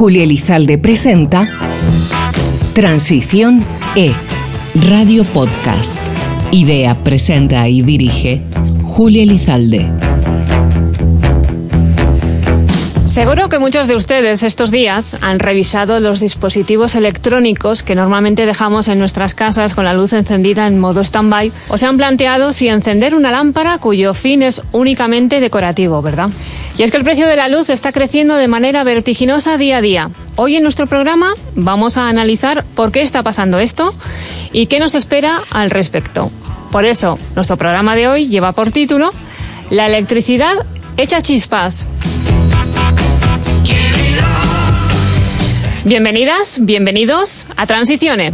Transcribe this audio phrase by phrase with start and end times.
[0.00, 1.46] Julia Elizalde presenta
[2.72, 3.62] Transición
[3.94, 4.14] E,
[4.74, 5.98] Radio Podcast.
[6.50, 8.40] Idea, presenta y dirige
[8.82, 9.90] Julia Elizalde.
[13.04, 18.88] Seguro que muchos de ustedes estos días han revisado los dispositivos electrónicos que normalmente dejamos
[18.88, 22.68] en nuestras casas con la luz encendida en modo stand-by o se han planteado si
[22.68, 26.30] encender una lámpara cuyo fin es únicamente decorativo, ¿verdad?
[26.80, 29.80] Y es que el precio de la luz está creciendo de manera vertiginosa día a
[29.82, 30.10] día.
[30.36, 33.94] Hoy en nuestro programa vamos a analizar por qué está pasando esto
[34.54, 36.30] y qué nos espera al respecto.
[36.72, 39.12] Por eso, nuestro programa de hoy lleva por título
[39.68, 40.54] La electricidad
[40.96, 41.86] echa chispas.
[45.84, 48.32] Bienvenidas, bienvenidos a Transiciones.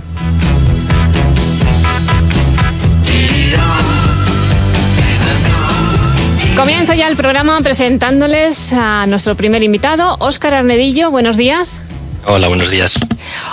[6.57, 11.11] Comienzo ya el programa presentándoles a nuestro primer invitado, Óscar Arnedillo.
[11.11, 11.81] Buenos días.
[12.27, 12.99] Hola, buenos días.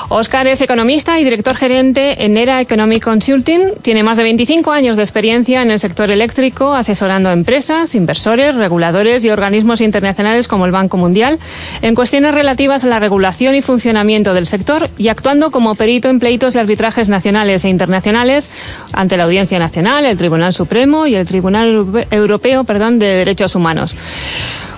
[0.09, 3.73] Óscar es economista y director gerente en ERA Economic Consulting.
[3.81, 8.55] Tiene más de 25 años de experiencia en el sector eléctrico, asesorando a empresas, inversores,
[8.55, 11.39] reguladores y organismos internacionales como el Banco Mundial
[11.81, 16.19] en cuestiones relativas a la regulación y funcionamiento del sector y actuando como perito en
[16.19, 18.49] pleitos y arbitrajes nacionales e internacionales
[18.91, 23.95] ante la Audiencia Nacional, el Tribunal Supremo y el Tribunal Europeo de Derechos Humanos.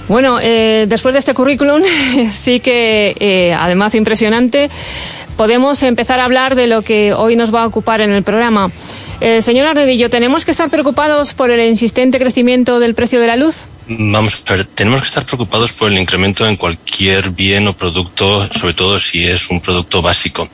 [0.07, 1.81] Bueno, eh, después de este currículum,
[2.29, 4.69] sí que, eh, además impresionante,
[5.35, 8.69] podemos empezar a hablar de lo que hoy nos va a ocupar en el programa.
[9.21, 13.37] Eh, señora Redillo, ¿tenemos que estar preocupados por el insistente crecimiento del precio de la
[13.37, 13.65] luz?
[13.87, 18.73] Vamos a tenemos que estar preocupados por el incremento en cualquier bien o producto, sobre
[18.73, 20.49] todo si es un producto básico.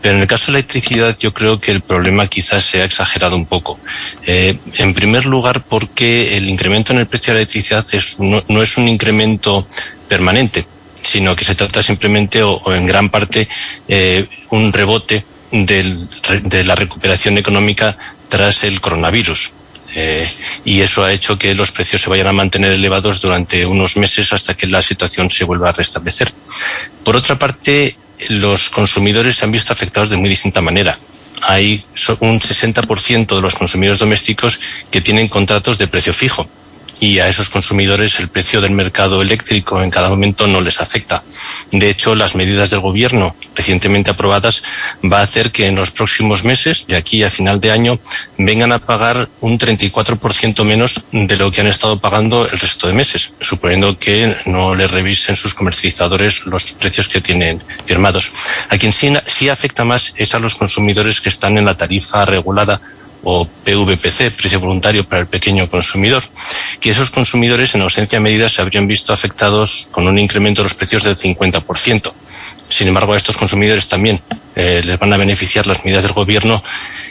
[0.00, 2.84] Pero en el caso de la electricidad yo creo que el problema quizás se ha
[2.84, 3.80] exagerado un poco.
[4.26, 7.84] Eh, en primer lugar porque el incremento en el precio de la electricidad
[8.18, 9.66] no, es un incremento
[10.08, 10.64] permanente,
[11.00, 13.48] sino que se trata simplemente o, en gran parte
[13.88, 17.96] eh, un rebote de la recuperación económica
[18.28, 19.52] tras el coronavirus.
[19.96, 20.26] Eh,
[20.64, 24.32] y eso ha hecho que los precios se vayan a mantener elevados durante unos meses
[24.32, 26.32] hasta que la situación se vuelva a restablecer.
[27.04, 27.96] Por otra parte,
[28.28, 30.98] los consumidores se han visto afectados de muy distinta manera.
[31.42, 31.84] Hay
[32.20, 34.58] un 60% de los consumidores domésticos
[34.90, 36.48] que tienen contratos de precio fijo
[37.04, 41.22] y a esos consumidores el precio del mercado eléctrico en cada momento no les afecta.
[41.70, 44.62] De hecho, las medidas del gobierno recientemente aprobadas
[45.04, 48.00] va a hacer que en los próximos meses, de aquí a final de año,
[48.38, 52.94] vengan a pagar un 34% menos de lo que han estado pagando el resto de
[52.94, 58.30] meses, suponiendo que no le revisen sus comercializadores los precios que tienen firmados.
[58.70, 62.24] A quien sí, sí afecta más es a los consumidores que están en la tarifa
[62.24, 62.80] regulada
[63.24, 66.22] o PVPC, precio voluntario para el pequeño consumidor
[66.84, 70.64] que esos consumidores en ausencia de medidas se habrían visto afectados con un incremento de
[70.64, 72.12] los precios del 50%.
[72.22, 74.20] Sin embargo, a estos consumidores también
[74.54, 76.62] eh, les van a beneficiar las medidas del gobierno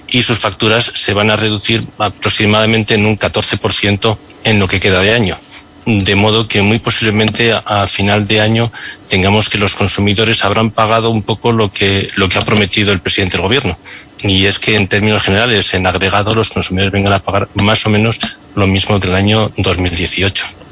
[0.10, 5.02] y sus facturas se van a reducir aproximadamente en un 14% en lo que queda
[5.02, 5.40] de año
[5.86, 8.72] de modo que muy posiblemente a, final de año
[9.10, 13.00] tengamos que los consumidores habrán pagado un poco lo que lo que ha prometido el
[13.00, 13.78] presidente del gobierno
[14.24, 17.90] y es que en términos generales en agregado los consumidores vengan a pagar más o
[17.90, 18.20] menos
[18.56, 20.63] lo mismo que el año 2018.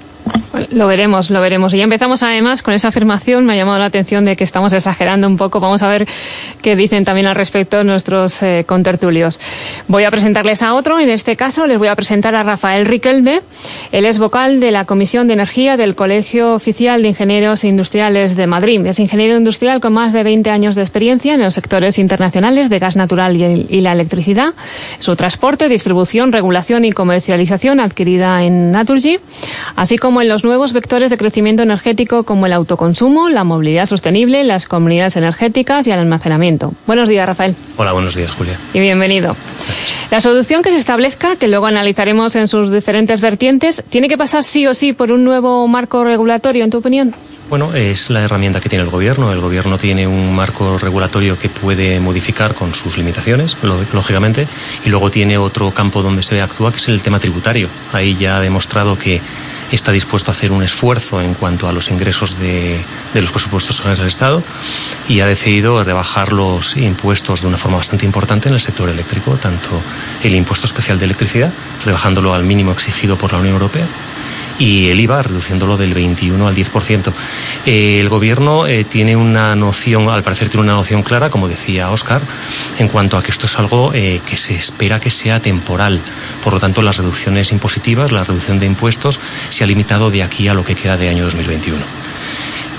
[0.72, 1.74] Lo veremos, lo veremos.
[1.74, 4.74] Y ya empezamos además con esa afirmación, me ha llamado la atención de que estamos
[4.74, 5.59] exagerando un poco.
[5.59, 6.08] Vamos a ver
[6.62, 9.40] qué dicen también al respecto nuestros eh, contertulios.
[9.88, 13.42] Voy a presentarles a otro, en este caso les voy a presentar a Rafael Riquelme.
[13.92, 18.48] Él es vocal de la Comisión de Energía del Colegio Oficial de Ingenieros Industriales de
[18.48, 18.86] Madrid.
[18.86, 22.80] Es ingeniero industrial con más de 20 años de experiencia en los sectores internacionales de
[22.80, 24.54] gas natural y, la electricidad,
[25.00, 29.18] su transporte, distribución, regulación y comercialización adquirida en Naturgy,
[29.76, 34.44] así como en los nuevos vectores de crecimiento energético como el autoconsumo, la movilidad sostenible,
[34.44, 36.74] las comunidades energéticas y el almacenamiento.
[36.88, 37.56] Buenos días, Rafael.
[37.78, 38.58] Hola, buenos días, Julia.
[38.74, 39.38] Y bienvenido.
[40.10, 44.44] La solución que se establezca, que luego analizaremos en sus diferentes vertientes, ¿tiene que pasar
[44.44, 47.14] sí o sí por un nuevo marco regulatorio, en tu opinión?
[47.52, 49.34] Bueno, es la herramienta que tiene el gobierno.
[49.34, 53.57] El gobierno tiene un marco regulatorio que puede modificar con sus limitaciones,
[53.94, 54.48] lógicamente,
[54.86, 57.68] y luego tiene otro campo donde se actúa, que es el tema tributario.
[57.92, 59.19] Ahí ya ha demostrado que
[59.75, 62.83] está dispuesto a hacer un esfuerzo en cuanto a los ingresos de,
[63.13, 64.44] los presupuestos generales del Estado
[65.07, 69.35] y ha decidido rebajar los impuestos de una forma bastante importante en el sector eléctrico,
[69.38, 69.81] tanto
[70.23, 71.51] el impuesto especial de electricidad,
[71.85, 73.85] rebajándolo al mínimo exigido por la Unión Europea,
[74.59, 77.13] y el IVA reduciéndolo del 21 al 10%.
[77.65, 81.89] Eh, el gobierno eh, tiene una noción, al parecer tiene una noción clara, como decía
[81.92, 82.21] Oscar,
[82.80, 86.00] en cuanto a que esto es algo eh, que se espera que sea temporal.
[86.44, 89.19] Por lo tanto, las reducciones impositivas, la reducción de impuestos,
[89.50, 91.81] se ha limitado de aquí a lo que queda de año 2021.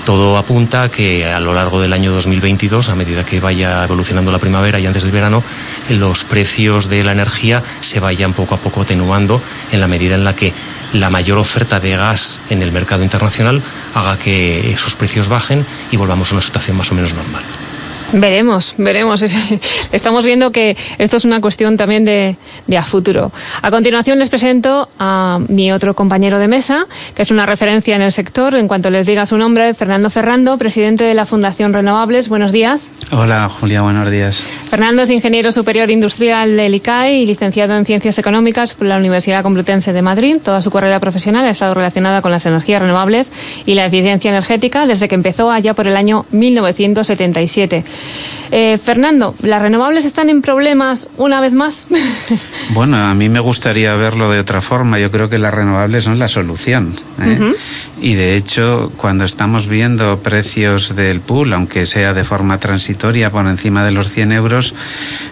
[0.04, 4.32] Todo apunta a que a lo largo del año 2022, a medida que vaya evolucionando
[4.32, 5.44] la primavera y antes del verano,
[5.90, 9.40] los precios de la energía se vayan poco a poco atenuando
[9.70, 10.52] en la medida en la que
[10.92, 13.62] la mayor oferta de gas en el mercado internacional
[13.94, 17.42] haga que esos precios bajen y volvamos a una situación más o menos normal.
[18.12, 19.22] Veremos, veremos.
[19.92, 22.36] Estamos viendo que esto es una cuestión también de,
[22.76, 23.32] a futuro.
[23.62, 28.02] A continuación les presento a mi otro compañero de mesa, que es una referencia en
[28.02, 28.54] el sector.
[28.54, 32.28] En cuanto les diga su nombre, Fernando Ferrando, presidente de la Fundación Renovables.
[32.28, 32.88] Buenos días.
[33.12, 34.44] Hola, Julia, buenos días.
[34.68, 39.42] Fernando es ingeniero superior industrial del ICAI y licenciado en Ciencias Económicas por la Universidad
[39.42, 40.36] Complutense de Madrid.
[40.42, 43.32] Toda su carrera profesional ha estado relacionada con las energías renovables
[43.64, 47.84] y la eficiencia energética desde que empezó allá por el año 1977.
[48.54, 51.86] Eh, Fernando, ¿las renovables están en problemas una vez más?
[52.74, 54.98] bueno, a mí me gustaría verlo de otra forma.
[54.98, 56.94] Yo creo que las renovables son la solución.
[57.22, 57.54] ¿eh?
[58.02, 63.46] Y de hecho, cuando estamos viendo precios del pool, aunque sea de forma transitoria por
[63.46, 64.74] encima de los 100 euros,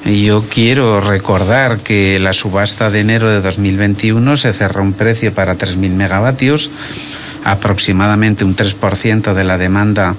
[0.06, 5.58] yo quiero recordar que la subasta de enero de 2021 se cerró un precio para
[5.58, 6.70] 3.000 megavatios
[7.44, 10.14] aproximadamente un 3% de la demanda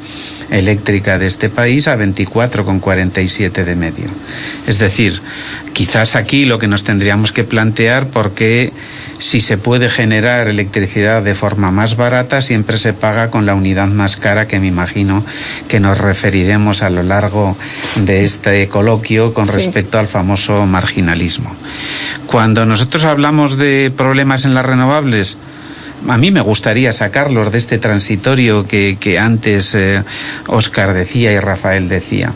[0.50, 4.06] eléctrica de este país a 24,47 de medio.
[4.68, 5.22] Es decir,
[5.74, 8.74] quizás aquí lo que nos tendríamos que plantear porque
[9.20, 13.88] si se puede generar electricidad de forma más barata, siempre se paga con la unidad
[13.88, 15.24] más cara que me imagino
[15.68, 17.56] que nos referiremos a lo largo
[17.98, 21.56] de este coloquio con respecto al famoso marginalismo.
[22.26, 25.38] Cuando nosotros hablamos de problemas en las renovables,
[26.08, 29.78] a mí me gustaría sacarlos de este transitorio que, antes
[30.48, 32.34] Oscar eh, decía y Rafael decía.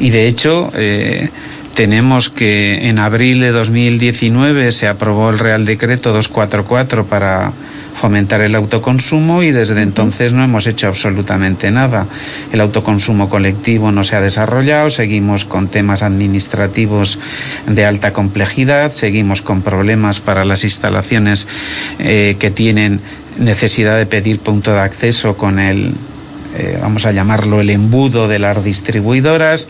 [0.00, 1.30] Y de hecho, eh,
[1.74, 7.52] tenemos que en abril de 2019 se aprobó el Real Decreto 244 para
[7.96, 12.06] fomentar el autoconsumo y desde entonces no hemos hecho absolutamente nada.
[12.52, 17.18] El autoconsumo colectivo no se ha desarrollado, seguimos con temas administrativos
[17.66, 21.48] de alta complejidad, seguimos con problemas para las instalaciones
[21.98, 23.00] eh, que tienen
[23.38, 25.94] necesidad de pedir punto de acceso con el,
[26.58, 29.68] eh, vamos a llamarlo, el embudo de las distribuidoras.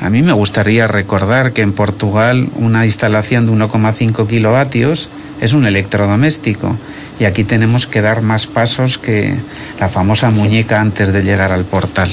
[0.00, 5.66] A mí me gustaría recordar que en Portugal una instalación de 1,5 kilovatios es un
[5.66, 6.76] electrodoméstico
[7.18, 9.34] y aquí tenemos que dar más pasos que
[9.80, 12.10] la famosa muñeca antes de llegar al portal.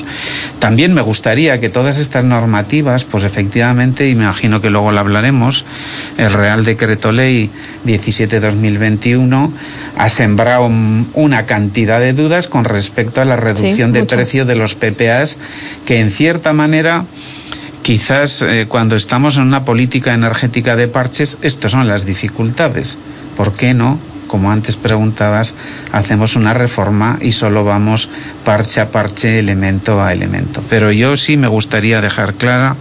[0.59, 4.99] También me gustaría que todas estas normativas, pues efectivamente, y me imagino que luego lo
[4.99, 5.65] hablaremos,
[6.17, 7.49] el Real Decreto Ley
[7.85, 9.51] 17-2021
[9.97, 10.71] ha sembrado
[11.13, 15.37] una cantidad de dudas con respecto a la reducción de precio de los PPAs
[15.85, 17.05] que en cierta manera
[17.81, 22.97] quizás eh, cuando estamos en una política energética de parches, estas son las dificultades.
[23.35, 23.99] ¿Por qué no
[24.33, 25.53] como antes preguntabas,
[25.91, 28.09] hacemos una reforma y solo vamos
[28.43, 30.63] parche a parche, elemento a elemento.
[30.71, 32.75] Pero yo sí me gustaría dejar clara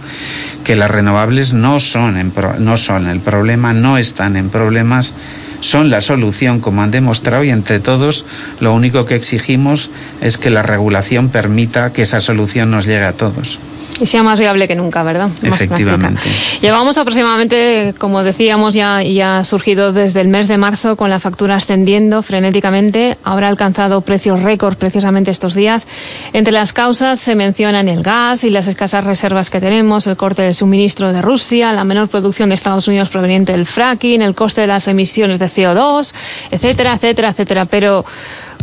[0.63, 5.13] que las renovables no son, no son el problema, no están en problemas,
[5.59, 8.25] son la solución, como han demostrado, y entre todos
[8.59, 9.91] lo único que exigimos
[10.21, 13.59] es que la regulación permita que esa solución nos llegue a todos.
[13.99, 15.29] Y sea más viable que nunca, ¿verdad?
[15.43, 16.21] Efectivamente.
[16.61, 21.19] Llevamos aproximadamente, como decíamos, ya, ya ha surgido desde el mes de marzo con la
[21.19, 23.17] factura ascendiendo frenéticamente.
[23.23, 25.87] Ahora ha alcanzado precios récord precisamente estos días.
[26.33, 30.41] Entre las causas se mencionan el gas y las escasas reservas que tenemos, el corte
[30.41, 34.61] de suministro de Rusia, la menor producción de Estados Unidos proveniente del fracking, el coste
[34.61, 36.13] de las emisiones de CO2,
[36.51, 37.65] etcétera, etcétera, etcétera.
[37.65, 38.03] Pero,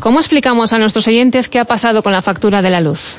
[0.00, 3.18] ¿cómo explicamos a nuestros oyentes qué ha pasado con la factura de la luz?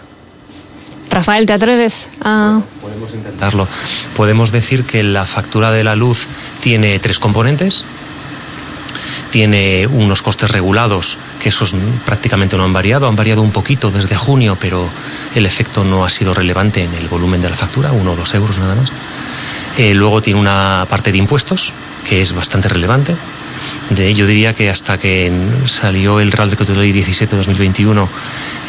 [1.12, 2.62] Rafael, ¿te atreves a...?
[2.82, 3.68] Podemos intentarlo.
[4.16, 6.28] Podemos decir que la factura de la luz
[6.62, 7.86] tiene tres componentes.
[9.30, 11.76] Tiene unos costes regulados, que esos
[12.06, 13.08] prácticamente no han variado.
[13.08, 14.88] Han variado un poquito desde junio, pero
[15.36, 18.34] el efecto no ha sido relevante en el volumen de la factura, uno o dos
[18.34, 18.92] euros nada más.
[19.78, 21.74] Eh, luego tiene una parte de impuestos,
[22.08, 23.16] que es bastante relevante.
[23.90, 25.32] De, yo diría que hasta que
[25.66, 28.08] salió el Real Decreto de Ley 17-2021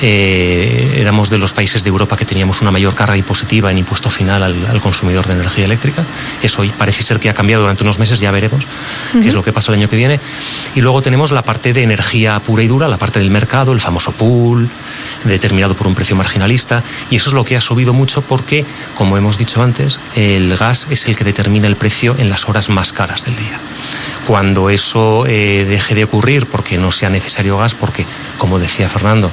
[0.05, 4.11] eh, éramos de los países de Europa que teníamos una mayor carga impositiva en impuesto
[4.11, 6.03] final al, consumidor de energía eléctrica.
[6.43, 8.67] Eso parece ser que ha cambiado durante unos meses, ya veremos
[9.13, 10.19] qué es lo que pasa el año que viene.
[10.75, 13.81] Y luego tenemos la parte de energía pura y dura, la parte del mercado, el
[13.81, 14.69] famoso pool,
[15.25, 16.83] determinado por un precio marginalista.
[17.11, 18.65] Y eso es lo que ha subido mucho porque,
[18.97, 22.69] como hemos dicho antes, el gas es el que determina el precio en las horas
[22.71, 23.59] más caras del día.
[24.27, 28.07] Cuando eso eh, deje de ocurrir porque no sea necesario gas, porque,
[28.39, 29.31] como decía Fernando,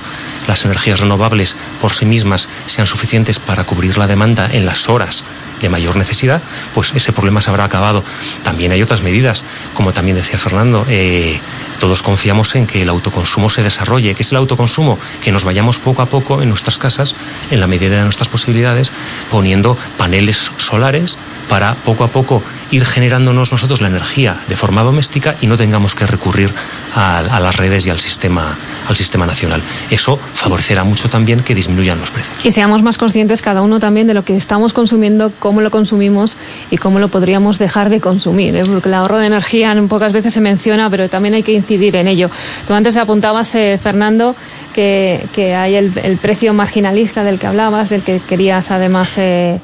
[0.47, 5.23] las energías renovables por sí mismas sean suficientes para cubrir la demanda en las horas
[5.61, 6.41] de mayor necesidad,
[6.73, 8.03] pues ese problema se habrá acabado.
[8.43, 11.39] También hay otras medidas, como también decía Fernando, eh,
[11.79, 14.13] todos confiamos en que el autoconsumo se desarrolle.
[14.13, 14.99] ¿Qué es el autoconsumo?
[15.23, 17.15] Que nos vayamos poco a poco en nuestras casas,
[17.51, 18.91] en la medida de nuestras posibilidades,
[19.31, 25.35] poniendo paneles solares para poco a poco ir generándonos nosotros la energía de forma doméstica
[25.41, 26.51] y no tengamos que recurrir
[26.95, 28.55] a, las redes y al sistema,
[28.87, 29.61] al sistema nacional.
[29.89, 32.45] Eso favorecerá mucho también que disminuyan los precios.
[32.45, 36.37] Y seamos más conscientes cada uno también de lo que estamos consumiendo, cómo lo consumimos
[36.69, 38.55] y cómo lo podríamos dejar de consumir.
[38.55, 38.61] ¿eh?
[38.67, 42.07] Porque el ahorro de energía pocas veces se menciona, pero también hay que incidir en
[42.07, 42.29] ello.
[42.67, 44.35] Tú antes apuntabas, eh, Fernando,
[44.75, 45.89] que, hay el,
[46.21, 49.59] precio marginalista del que hablabas, del que querías además eh,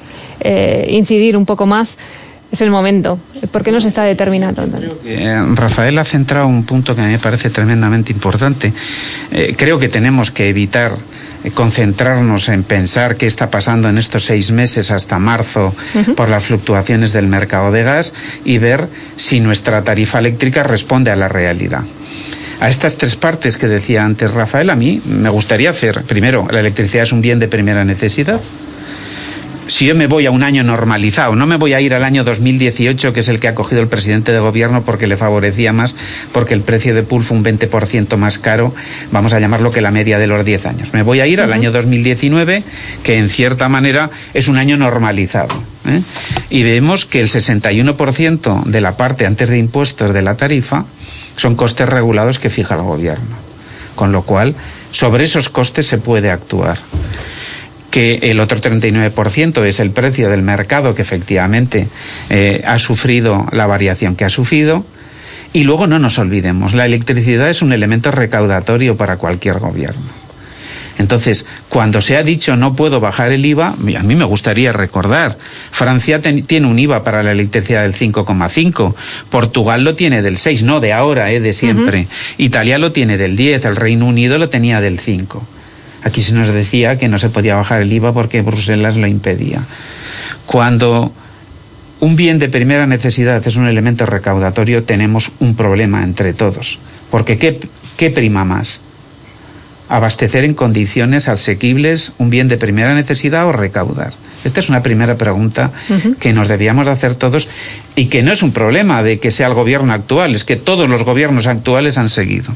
[0.90, 2.00] incidir un poco más
[2.52, 3.20] es el momento.
[3.52, 4.66] ¿Por qué no se está determinando?
[5.06, 8.72] Eh, Rafael ha centrado un punto que a mí me parece tremendamente importante.
[9.32, 10.98] Eh, creo que tenemos que evitar eh,
[11.54, 15.74] concentrarnos en pensar qué está pasando en estos seis meses hasta marzo
[16.16, 18.88] por las fluctuaciones del mercado de gas y ver
[19.18, 21.84] si nuestra tarifa eléctrica responde a la realidad.
[22.62, 26.62] A estas tres partes que decía antes Rafael, a mí me gustaría hacer, primero, la
[26.62, 28.40] electricidad es un bien de primera necesidad
[29.68, 32.24] si yo me voy a un año normalizado, no me voy a ir al año
[32.24, 35.96] 2018, que es el que ha cogido el presidente de gobierno porque le favorecía más,
[36.32, 38.74] porque el precio de pool fue un 20% más caro,
[39.12, 40.94] vamos a llamarlo que la media de los 10 años.
[40.94, 42.64] Me voy a ir al año 2019,
[43.04, 45.56] que en cierta manera es un año normalizado.
[45.88, 46.02] ¿eh?
[46.50, 50.86] Y vemos que el 61% de la parte antes de impuestos de la tarifa
[51.38, 53.36] son costes regulados que fija el gobierno.
[53.96, 54.56] Con lo cual,
[54.92, 56.78] sobre esos costes se puede actuar
[57.96, 61.88] que el otro 39% es el precio del mercado que efectivamente
[62.30, 64.86] eh, ha sufrido la variación que ha sufrido.
[65.54, 70.02] Y luego no nos olvidemos, la electricidad es un elemento recaudatorio para cualquier gobierno.
[70.98, 75.38] Entonces, cuando se ha dicho no puedo bajar el IVA, a mí me gustaría recordar,
[75.72, 78.94] Francia tiene un IVA para la electricidad del 5,5,
[79.30, 83.38] Portugal lo tiene del 6, no de ahora, eh, de siempre, Italia lo tiene del
[83.38, 85.55] 10, el Reino Unido lo tenía del 5.
[86.06, 89.64] Aquí se nos decía que no se podía bajar el IVA porque Bruselas lo impedía.
[90.46, 91.12] Cuando
[92.00, 96.78] un bien de primera necesidad es un elemento recaudatorio, tenemos un problema entre todos.
[97.10, 98.82] Porque ¿qué, prima más?
[99.90, 104.14] ¿Abastecer en condiciones asequibles un bien de primera necesidad o recaudar?
[104.44, 105.72] Esta es una primera pregunta
[106.20, 107.48] que nos debíamos hacer todos
[107.96, 110.88] y que no es un problema de que sea el gobierno actual, es que todos
[110.88, 112.54] los gobiernos actuales han seguido.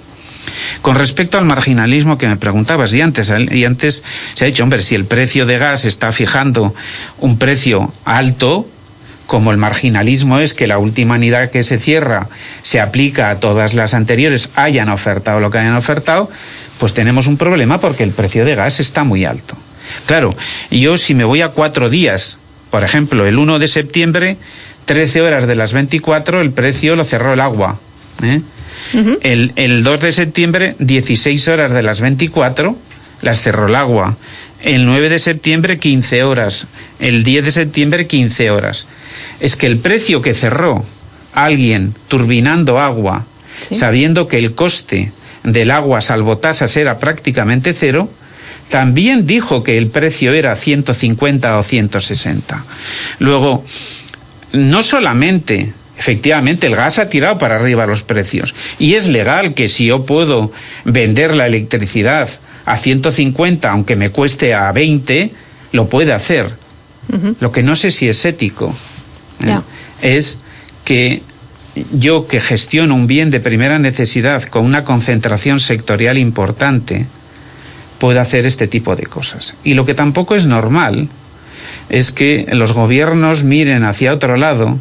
[0.82, 4.04] Con respecto al marginalismo que me preguntabas, y antes, y antes
[4.34, 6.74] se ha dicho, hombre, si el precio de gas está fijando
[7.20, 8.68] un precio alto,
[9.30, 12.28] como el marginalismo es que la última unidad que se cierra
[12.64, 16.30] se aplica a todas las anteriores, hayan ofertado lo que hayan ofertado,
[16.80, 19.56] pues tenemos un problema porque el precio de gas está muy alto.
[20.08, 20.36] Claro,
[20.72, 22.40] yo si me voy a cuatro días,
[22.72, 24.38] por ejemplo, el 1 de septiembre,
[24.86, 27.78] 13 horas de las 24, el precio lo cerró el agua.
[28.24, 28.42] ¿eh?
[29.24, 32.76] El, el 2 de septiembre, 16 horas de las 24,
[33.22, 34.18] las cerró el agua.
[34.62, 36.68] El 9 de septiembre, 15 horas.
[37.00, 38.88] El 10 de septiembre, 15 horas.
[39.40, 40.84] Es que el precio que cerró
[41.34, 43.26] alguien turbinando agua,
[43.72, 45.12] sabiendo que el coste
[45.44, 48.10] del agua salvo tasas era prácticamente cero,
[48.70, 52.64] también dijo que el precio era 150 o 160.
[53.20, 53.64] Luego,
[54.54, 58.56] no solamente efectivamente el gas ha tirado para arriba los precios.
[58.80, 60.52] Y es legal que si yo puedo
[60.86, 62.30] vender la electricidad
[62.66, 65.32] a 150, aunque me cueste a 20,
[65.74, 66.48] lo puede hacer.
[67.40, 68.74] Lo que no sé si es ético
[69.44, 69.60] ¿eh?
[70.02, 70.40] es
[70.86, 71.24] que
[71.92, 77.08] yo que gestiono un bien de primera necesidad con una concentración sectorial importante,
[77.98, 79.56] pueda hacer este tipo de cosas.
[79.64, 81.10] Y lo que tampoco es normal
[81.90, 84.78] es que los gobiernos miren hacia otro lado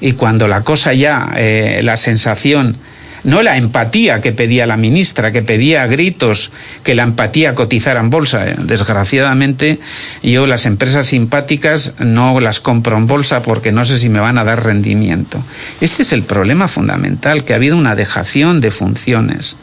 [0.00, 2.76] y cuando la cosa ya, eh, la sensación,
[3.22, 6.50] no la empatía que pedía la ministra, que pedía a gritos
[6.82, 8.48] que la empatía cotizara en bolsa.
[8.48, 9.78] Eh, desgraciadamente,
[10.22, 14.38] yo las empresas simpáticas no las compro en bolsa porque no sé si me van
[14.38, 15.42] a dar rendimiento.
[15.80, 19.56] Este es el problema fundamental, que ha habido una dejación de funciones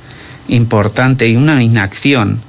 [0.49, 2.39] importante y una inacción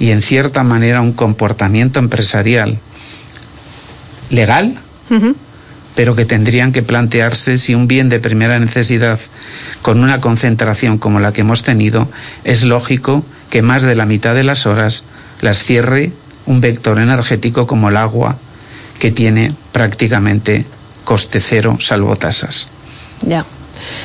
[0.00, 2.78] y en cierta manera un comportamiento empresarial
[4.30, 4.74] legal,
[5.98, 9.18] pero que tendrían que plantearse si un bien de primera necesidad
[9.82, 12.06] con una concentración como la que hemos tenido,
[12.44, 15.02] es lógico que más de la mitad de las horas
[15.40, 16.12] las cierre
[16.46, 18.36] un vector energético como el agua,
[19.00, 20.64] que tiene prácticamente
[21.02, 22.68] coste cero salvo tasas.
[23.22, 23.44] Ya.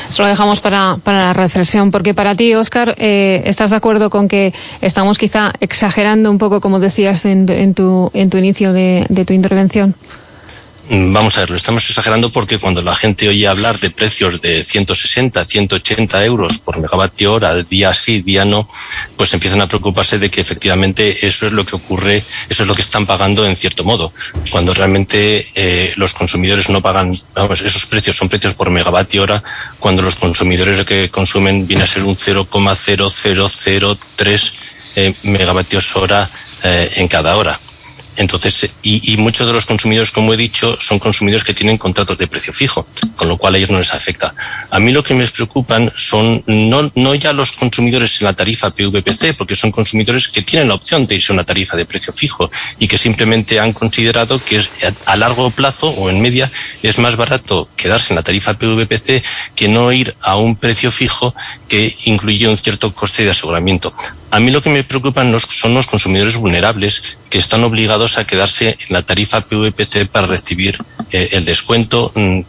[0.10, 4.28] Eso lo dejamos para, la reflexión, porque para ti, Óscar, eh, ¿estás de acuerdo con
[4.28, 7.46] que estamos quizá exagerando un poco, como decías en,
[7.76, 9.94] tu, en tu inicio de tu intervención?
[10.90, 14.62] Vamos a ver, lo estamos exagerando porque cuando la gente oye hablar de precios de
[14.62, 18.68] 160, 180 euros por megavatio hora, día sí, día no,
[19.16, 22.76] pues empiezan a preocuparse de que efectivamente eso es lo que ocurre, eso es lo
[22.76, 24.12] que están pagando en cierto modo,
[24.50, 29.42] cuando realmente eh, los consumidores no pagan, vamos, esos precios son precios por megavatio hora,
[29.80, 34.52] cuando los consumidores lo que consumen viene a ser un 0,0003
[34.98, 36.30] eh, megavatios hora
[36.62, 37.58] eh, en cada hora.
[38.18, 42.28] Entonces, y, muchos de los consumidores, como he dicho, son consumidores que tienen contratos de
[42.28, 44.34] precio fijo, con lo cual a ellos no les afecta.
[44.70, 48.70] A mí lo que me preocupan son no, no ya los consumidores en la tarifa
[48.70, 52.14] PVPC, porque son consumidores que tienen la opción de irse a una tarifa de precio
[52.14, 54.70] fijo y que simplemente han considerado que es,
[55.06, 56.50] a largo plazo o en media
[56.82, 59.24] es más barato quedarse en la tarifa PVPC
[59.56, 61.34] que no ir a un precio fijo
[61.68, 63.94] que incluye un cierto coste de aseguramiento.
[64.32, 68.78] A mí lo que me preocupan son los consumidores vulnerables que están obligados a quedarse
[68.88, 70.78] en la tarifa PVPC para recibir
[71.12, 72.40] eh, el descuento mm,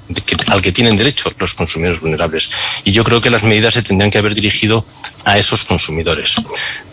[0.48, 2.50] al que tienen derecho los consumidores vulnerables.
[2.84, 4.84] Y yo creo que las medidas se tendrían que haber dirigido
[5.24, 6.36] a esos consumidores.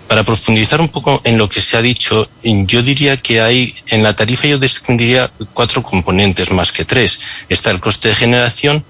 [0.08, 4.04] Para profundizar un poco en lo que se ha dicho, yo diría que hay en
[4.04, 7.46] la tarifa yo distinguiría cuatro componentes más que tres.
[7.48, 8.84] Está el coste de generación,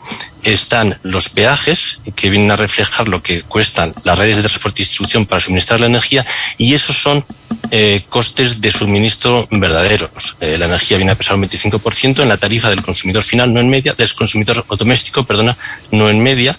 [0.43, 4.85] están los peajes, que vienen a reflejar lo que cuestan las redes de transporte y
[4.85, 6.25] distribución para suministrar la energía,
[6.57, 7.23] y esos son
[7.71, 10.37] eh, costes de suministro verdaderos.
[10.39, 13.59] Eh, la energía viene a pesar un 25% en la tarifa del consumidor final, no
[13.59, 15.57] en media, del consumidor doméstico, perdona,
[15.91, 16.57] no en media.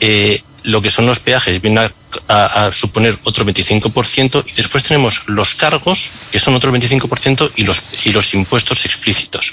[0.00, 1.90] Eh, lo que son los peajes viene
[2.28, 8.06] a, suponer otro 25% y después tenemos los cargos, que son otro 25%, y los,
[8.06, 9.52] y los impuestos explícitos.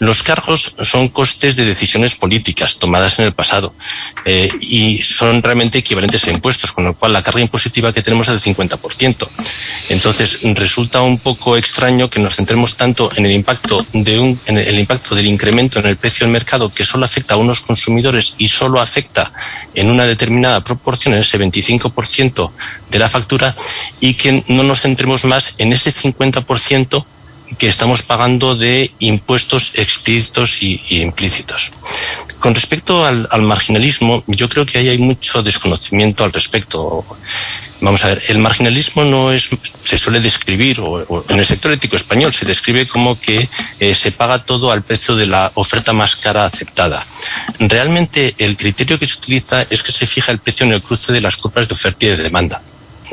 [0.00, 3.74] Los cargos son costes de decisiones políticas tomadas en el pasado
[4.24, 8.28] eh, y son realmente equivalentes a impuestos, con lo cual la carga impositiva que tenemos
[8.28, 9.28] es del 50%.
[9.88, 14.58] Entonces resulta un poco extraño que nos centremos tanto en el impacto de un, en
[14.58, 18.34] el impacto del incremento en el precio del mercado que solo afecta a unos consumidores
[18.38, 19.32] y solo afecta
[19.74, 22.50] en una determinada proporción, en ese 25%
[22.90, 23.54] de la factura,
[24.00, 27.04] y que no nos centremos más en ese 50%
[27.58, 31.72] que estamos pagando de impuestos explícitos y, implícitos.
[32.40, 37.04] Con respecto al, marginalismo, yo creo que ahí hay mucho desconocimiento al respecto.
[37.84, 39.50] Vamos a ver, el marginalismo no es,
[39.82, 43.46] se suele describir, o, en el sector ético español se describe como que
[43.78, 47.06] eh, se paga todo al precio de la oferta más cara aceptada.
[47.58, 51.12] Realmente el criterio que se utiliza es que se fija el precio en el cruce
[51.12, 52.62] de las curvas de oferta y de demanda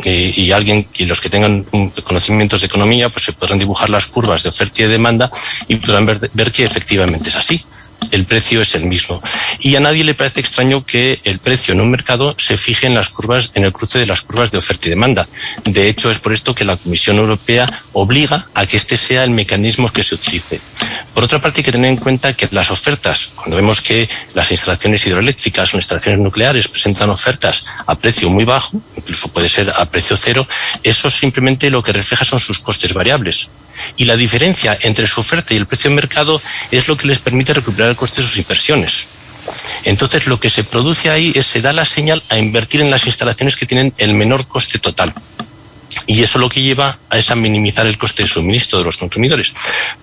[0.04, 1.66] y alguien y los que tengan
[2.04, 5.30] conocimientos de economía pues se podrán dibujar las curvas de oferta y de demanda
[5.68, 7.64] y podrán ver, que efectivamente es así.
[8.12, 9.22] El precio es el mismo.
[9.63, 12.95] Y a nadie le parece extraño que el precio en un mercado se fije en
[12.95, 15.28] las curvas, en el cruce de las curvas de oferta y demanda.
[15.65, 19.30] De hecho, es por esto que la Comisión Europea obliga a que este sea el
[19.30, 20.60] mecanismo que se utilice.
[21.13, 24.50] Por otra parte, hay que tener en cuenta que las ofertas, cuando vemos que las
[24.50, 29.86] instalaciones hidroeléctricas o instalaciones nucleares presentan ofertas a precio muy bajo, incluso puede ser a
[29.86, 30.47] precio cero,
[30.82, 33.50] eso simplemente lo que refleja son sus costes variables.
[33.97, 37.19] Y la diferencia entre su oferta y el precio de mercado es lo que les
[37.19, 39.21] permite recuperar el coste de sus inversiones.
[39.86, 43.06] Entonces, lo que se produce ahí es se da la señal a invertir en las
[43.06, 45.13] instalaciones que tienen el menor coste total.
[46.08, 48.97] Y eso lo que lleva a es a minimizar el coste de suministro de los
[48.97, 49.54] consumidores.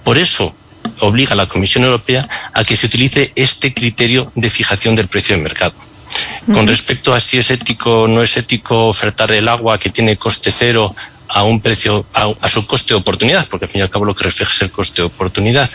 [0.05, 0.55] Por eso
[1.01, 5.37] obliga a la Comisión Europea a que se utilice este criterio de fijación del precio
[5.37, 5.75] de mercado.
[6.53, 10.17] Con respecto a si es ético o no es ético ofertar el agua que tiene
[10.17, 10.95] coste cero
[11.29, 14.15] a un precio, a, su coste de oportunidad, porque al fin y al cabo lo
[14.15, 15.69] que refleja es el coste de oportunidad.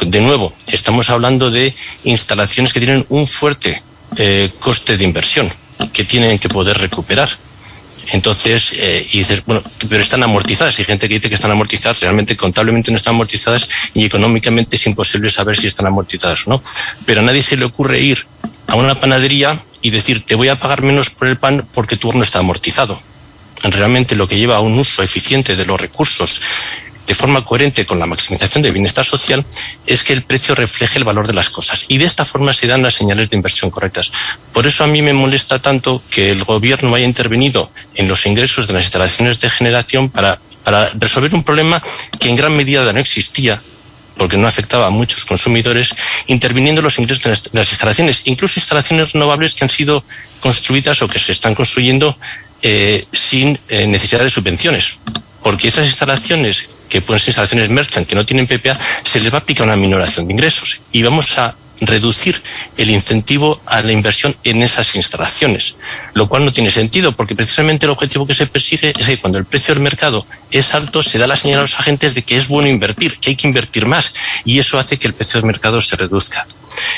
[0.00, 1.74] De nuevo, estamos hablando de
[2.04, 3.82] instalaciones que tienen un fuerte
[4.16, 5.50] eh, coste de inversión,
[5.92, 7.28] que tienen que poder recuperar.
[8.12, 10.78] Entonces, eh, y dices, bueno, pero están amortizadas.
[10.78, 14.86] Hay gente que dice que están amortizadas, realmente contablemente no están amortizadas y económicamente es
[14.86, 16.62] imposible saber si están amortizadas o no.
[17.06, 18.26] Pero a nadie se le ocurre ir
[18.66, 22.08] a una panadería y decir, te voy a pagar menos por el pan porque tu
[22.08, 23.00] horno está amortizado.
[23.62, 26.40] Realmente lo que lleva a un uso eficiente de los recursos
[27.10, 29.44] de forma coherente con la maximización del bienestar social
[29.84, 31.86] es que el precio refleje el valor de las cosas.
[31.88, 34.12] Y de esta forma se dan las señales de inversión correctas.
[34.52, 38.68] Por eso a mí me molesta tanto que el gobierno haya intervenido en los ingresos
[38.68, 40.38] de las instalaciones de generación para,
[41.00, 41.82] resolver un problema
[42.20, 43.60] que en gran medida no existía
[44.16, 45.96] porque no afectaba a muchos consumidores,
[46.26, 50.04] interviniendo los ingresos de las, instalaciones, incluso instalaciones renovables que han sido
[50.40, 52.16] construidas o que se están construyendo
[52.62, 54.98] eh, sin eh, necesidad de subvenciones.
[55.42, 59.38] Porque esas instalaciones, que pueden ser instalaciones merchant, que no tienen PPA, se les va
[59.38, 60.80] a aplicar una minoración de ingresos.
[60.92, 62.40] Y vamos a reducir
[62.76, 65.76] el incentivo a la inversión en esas instalaciones,
[66.14, 69.38] lo cual no tiene sentido porque precisamente el objetivo que se persigue es que cuando
[69.38, 72.36] el precio del mercado es alto se da la señal a los agentes de que
[72.36, 74.12] es bueno invertir, que hay que invertir más
[74.44, 76.46] y eso hace que el precio del mercado se reduzca.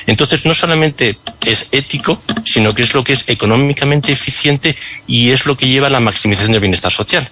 [0.06, 1.16] Entonces no solamente
[1.46, 5.88] es ético, sino que es lo que es económicamente eficiente y es lo que lleva
[5.88, 7.28] a la maximización del bienestar social.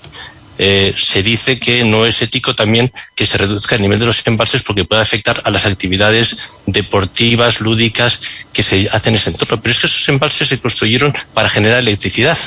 [0.63, 4.27] Eh, se dice que no es ético también que se reduzca el nivel de los
[4.27, 8.21] embalses porque puede afectar a las actividades deportivas, lúdicas
[8.53, 9.59] que se hacen en ese entorno.
[9.59, 12.39] Pero es que esos embalses se construyeron para generar electricidad,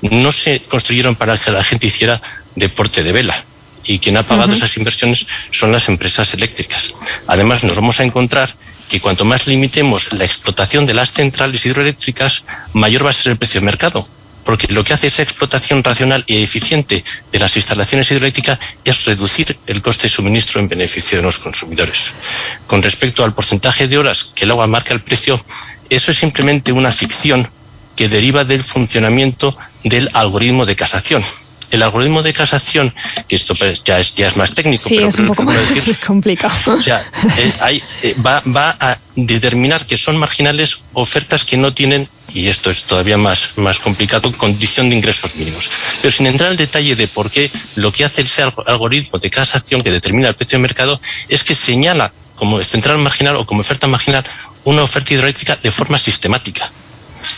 [0.00, 2.22] no se construyeron para que la gente hiciera
[2.54, 3.44] deporte de vela
[3.84, 6.94] y quien ha pagado esas inversiones son las empresas eléctricas.
[7.26, 8.48] Además, nos vamos a encontrar
[8.88, 13.38] que cuanto más limitemos la explotación de las centrales hidroeléctricas, mayor va a ser el
[13.38, 14.08] precio de mercado
[14.48, 19.54] porque lo que hace esa explotación racional y eficiente de las instalaciones hidroeléctricas es reducir
[19.66, 22.14] el coste de suministro en beneficio de los consumidores.
[22.66, 25.38] Con respecto al porcentaje de horas que el agua marca el precio,
[25.90, 27.46] eso es simplemente una ficción
[27.94, 31.22] que deriva del funcionamiento del algoritmo de casación
[31.70, 32.94] el algoritmo de casación,
[33.26, 35.56] que esto pues, ya, es, ya es más técnico, pero es un poco más
[36.06, 36.74] complicado.
[36.74, 42.08] O sea, eh, eh, va, va a determinar que son marginales ofertas que no tienen
[42.34, 45.70] y esto es todavía más, más complicado, condición de ingresos mínimos.
[46.02, 49.80] Pero sin entrar al detalle de por qué lo que hace ese algoritmo de casación
[49.80, 53.86] que determina el precio de mercado es que señala como central marginal o como oferta
[53.86, 54.24] marginal
[54.64, 56.70] una oferta hidroeléctrica de forma sistemática.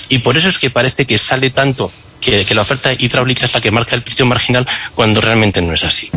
[0.09, 1.91] Y por eso es que parece que sale tanto
[2.21, 5.73] que, que la oferta hidráulica es la que marca el precio marginal cuando realmente no
[5.73, 6.11] es así.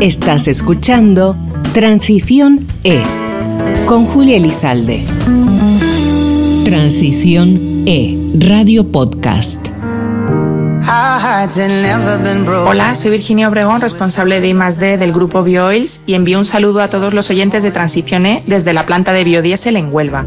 [0.00, 1.36] Estás escuchando
[1.72, 3.02] Transición E
[3.86, 5.04] con Julia Elizalde.
[6.64, 9.68] Transición E, Radio Podcast.
[12.66, 16.88] Hola, soy Virginia Obregón, responsable de I+D del grupo BioOils y envío un saludo a
[16.88, 20.26] todos los oyentes de Transición E desde la planta de biodiesel en Huelva.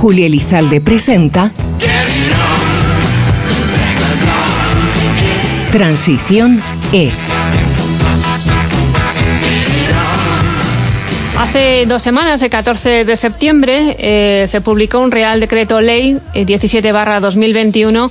[0.00, 1.52] Julia Elizalde presenta
[5.70, 7.10] Transición E
[11.40, 18.10] Hace dos semanas, el 14 de septiembre, eh, se publicó un Real Decreto Ley 17-2021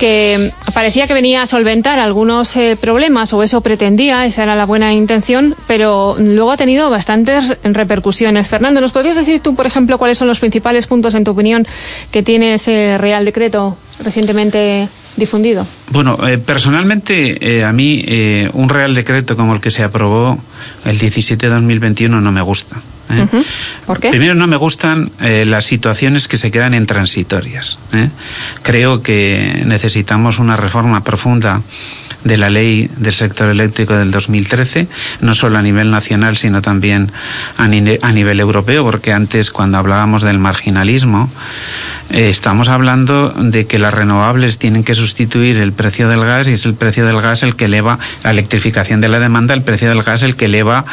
[0.00, 4.64] que parecía que venía a solventar algunos eh, problemas, o eso pretendía, esa era la
[4.64, 8.48] buena intención, pero luego ha tenido bastantes repercusiones.
[8.48, 11.66] Fernando, ¿nos podrías decir tú, por ejemplo, cuáles son los principales puntos, en tu opinión,
[12.10, 15.66] que tiene ese Real Decreto recientemente difundido?
[15.90, 20.38] Bueno, eh, personalmente eh, a mí eh, un Real Decreto como el que se aprobó
[20.84, 22.76] el 17 de 2021 no me gusta.
[23.86, 24.10] ¿Por qué?
[24.10, 27.78] Primero no me gustan las situaciones que se quedan en transitorias.
[28.62, 31.60] Creo que necesitamos una reforma profunda
[32.24, 34.86] de la ley del sector eléctrico del 2013,
[35.20, 37.10] no solo a nivel nacional, sino también
[37.56, 41.30] a, nivel europeo, porque antes cuando hablábamos del marginalismo,
[42.10, 46.52] eh, estamos hablando de que las renovables tienen que sustituir el precio del gas y
[46.52, 49.88] es el precio del gas el que eleva la electrificación de la demanda, el precio
[49.88, 50.84] del gas el que eleva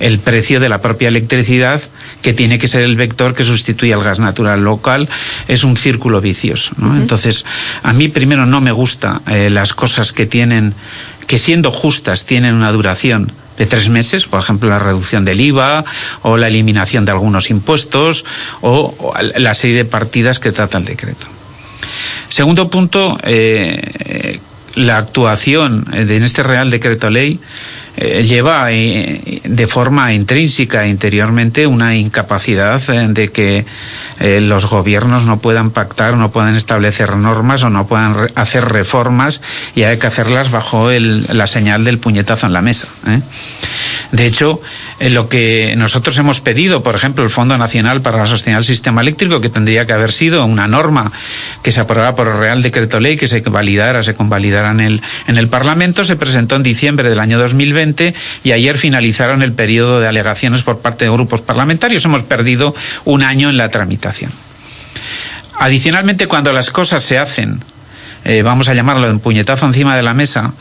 [0.00, 1.55] el precio de la propia electricidad,
[2.22, 5.08] que tiene que ser el vector que sustituye al gas natural local.
[5.48, 6.74] Es un círculo vicioso.
[6.96, 7.44] Entonces,
[7.82, 10.74] a mí primero no me gusta eh, las cosas que tienen,
[11.26, 15.84] que siendo justas tienen una duración de tres meses, por ejemplo, la reducción del IVA
[16.22, 18.24] o la eliminación de algunos impuestos
[18.60, 21.26] o, la serie de partidas que trata el decreto.
[22.28, 24.40] Segundo punto, eh,
[24.74, 27.40] la actuación en este Real Decreto Ley
[27.96, 33.64] eh, lleva eh, de forma intrínseca interiormente una incapacidad de que
[34.18, 39.42] los gobiernos no puedan pactar, no puedan establecer normas o no puedan hacer reformas
[39.74, 42.88] y hay que hacerlas bajo la señal del puñetazo en la mesa.
[44.12, 44.60] De hecho,
[45.00, 48.64] en lo que nosotros hemos pedido, por ejemplo, el Fondo Nacional para la Sostenibilidad del
[48.64, 51.12] Sistema Eléctrico, que tendría que haber sido una norma
[51.62, 55.02] que se aprobara por el Real Decreto Ley, que se validara, se convalidara en el,
[55.26, 58.14] en el Parlamento, se presentó en diciembre del año 2020
[58.44, 62.04] y ayer finalizaron el periodo de alegaciones por parte de grupos parlamentarios.
[62.04, 64.30] Hemos perdido un año en la tramitación.
[65.58, 67.62] Adicionalmente, cuando las cosas se hacen
[68.28, 70.52] eh, vamos a llamarlo un puñetazo encima de la mesa,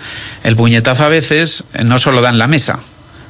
[0.43, 2.77] el puñetazo a veces no solo da en la mesa,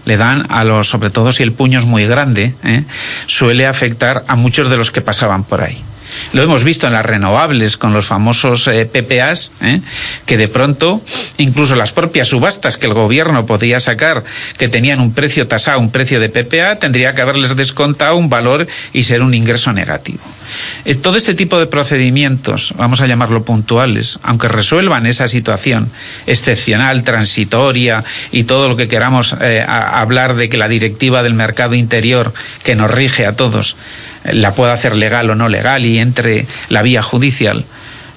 [0.05, 2.83] le dan a los, sobre todo si el puño es muy grande, ¿eh?
[3.25, 5.81] suele afectar a muchos de los que pasaban por ahí.
[6.33, 9.81] Lo hemos visto en las renovables con los famosos eh, PPAs, ¿eh?
[10.25, 11.01] que de pronto
[11.37, 14.23] incluso las propias subastas que el gobierno podía sacar,
[14.57, 18.67] que tenían un precio tasado, un precio de PPA, tendría que haberles descontado un valor
[18.93, 20.19] y ser un ingreso negativo.
[20.85, 25.89] Eh, todo este tipo de procedimientos, vamos a llamarlo puntuales, aunque resuelvan esa situación
[26.27, 32.33] excepcional, transitoria y todo lo que queramos hablar de que la directiva del mercado interior
[32.63, 33.77] que nos rige a todos
[34.31, 37.65] la pueda hacer legal o no legal y entre la vía judicial.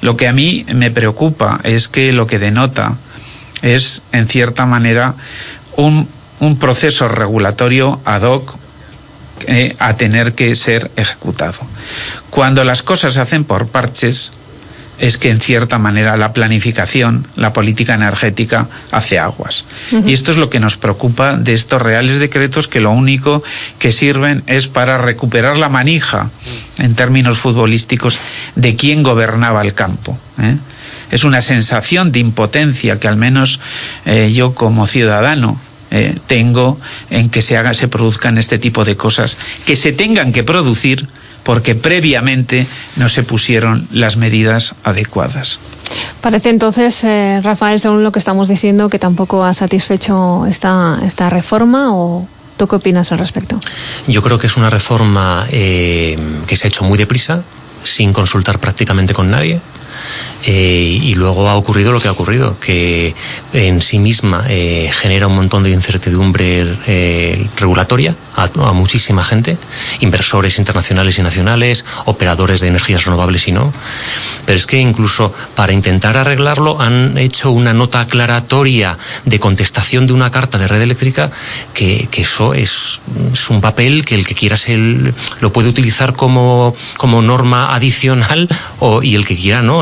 [0.01, 2.95] Lo que a mí me preocupa es que lo que denota
[3.63, 5.15] es, en cierta manera,
[5.77, 6.09] un,
[6.41, 8.57] un proceso regulatorio ad hoc
[9.47, 11.59] eh, a tener que ser ejecutado.
[12.31, 14.33] Cuando las cosas se hacen por parches,
[14.99, 19.65] es que en cierta manera la planificación, la política energética hace aguas.
[20.05, 23.43] Y esto es lo que nos preocupa de estos reales decretos que lo único
[23.79, 26.31] que sirven es para recuperar la manija,
[26.79, 28.19] en términos futbolísticos,
[28.57, 30.19] de quién gobernaba el campo.
[30.41, 30.57] ¿eh?
[31.11, 33.61] Es una sensación de impotencia que al menos
[34.05, 35.59] eh, yo como ciudadano
[35.91, 36.79] eh, tengo
[37.11, 41.07] en que se haga, se produzcan este tipo de cosas, que se tengan que producir
[41.49, 45.59] porque previamente no se pusieron las medidas adecuadas.
[46.21, 51.31] Parece entonces, eh, Rafael, según lo que estamos diciendo, que tampoco ha satisfecho esta, esta
[51.31, 53.59] reforma o ¿Tú qué opinas al respecto?
[54.09, 57.41] Yo creo que es una reforma eh, que se ha hecho muy deprisa,
[57.85, 59.61] sin consultar prácticamente con nadie.
[60.47, 63.15] Eh, y luego ha ocurrido lo que ha ocurrido, que
[63.53, 69.59] en sí misma eh, genera un montón de incertidumbre eh, regulatoria a, muchísima gente,
[70.01, 73.73] inversores internacionales y nacionales, operadores de energías renovables y no.
[74.47, 80.13] Pero es que incluso para intentar arreglarlo han hecho una nota aclaratoria de contestación de
[80.13, 81.31] una carta de red eléctrica
[81.75, 83.01] que, eso es,
[83.51, 89.03] un papel que el que quiera se, lo puede utilizar como, como norma adicional o,
[89.03, 89.81] y el que quiera no.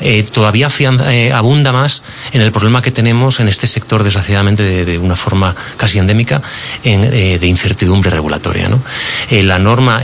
[0.00, 4.98] Eh, todavía eh, abunda más en el problema que tenemos en este sector, desgraciadamente, de,
[4.98, 6.42] una forma casi endémica,
[6.84, 8.68] eh, de incertidumbre regulatoria.
[9.30, 10.02] la norma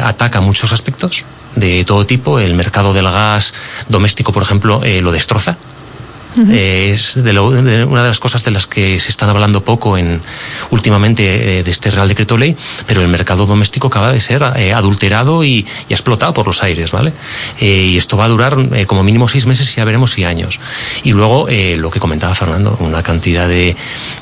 [0.00, 2.38] ataca muchos aspectos de todo tipo.
[2.38, 3.54] El mercado del gas
[3.88, 5.56] doméstico, por ejemplo, lo destroza
[6.52, 10.20] es de, una de las cosas de las que se están hablando poco en,
[10.70, 14.72] últimamente eh, de este Real Decreto Ley, pero el mercado doméstico acaba de ser eh,
[14.72, 17.12] adulterado y, explotado por los aires, ¿vale?
[17.60, 20.60] Eh, y esto va a durar como mínimo seis meses y ya veremos si años.
[21.04, 23.76] Y luego, lo que comentaba Fernando, una cantidad de,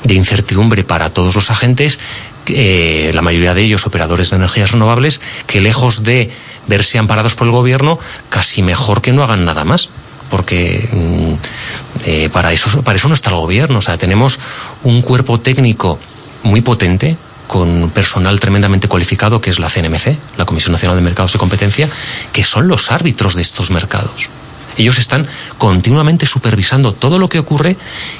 [0.09, 1.99] incertidumbre para todos los agentes,
[2.47, 6.31] la mayoría de ellos operadores de energías renovables, que lejos de
[6.67, 7.99] verse amparados por el gobierno,
[8.29, 9.89] casi mejor que no hagan nada más
[10.29, 13.79] porque mm, eh, para, eso, para eso no está el gobierno.
[13.79, 14.39] O sea, tenemos
[14.83, 15.99] un cuerpo técnico
[16.43, 21.35] muy potente, con personal tremendamente cualificado, que es la CNMC, la Comisión Nacional de Mercados
[21.35, 21.89] y Competencia,
[22.33, 24.29] que son los árbitros de estos mercados.
[24.77, 25.25] Ellos están
[25.57, 27.77] continuamente supervisando todo lo que ocurre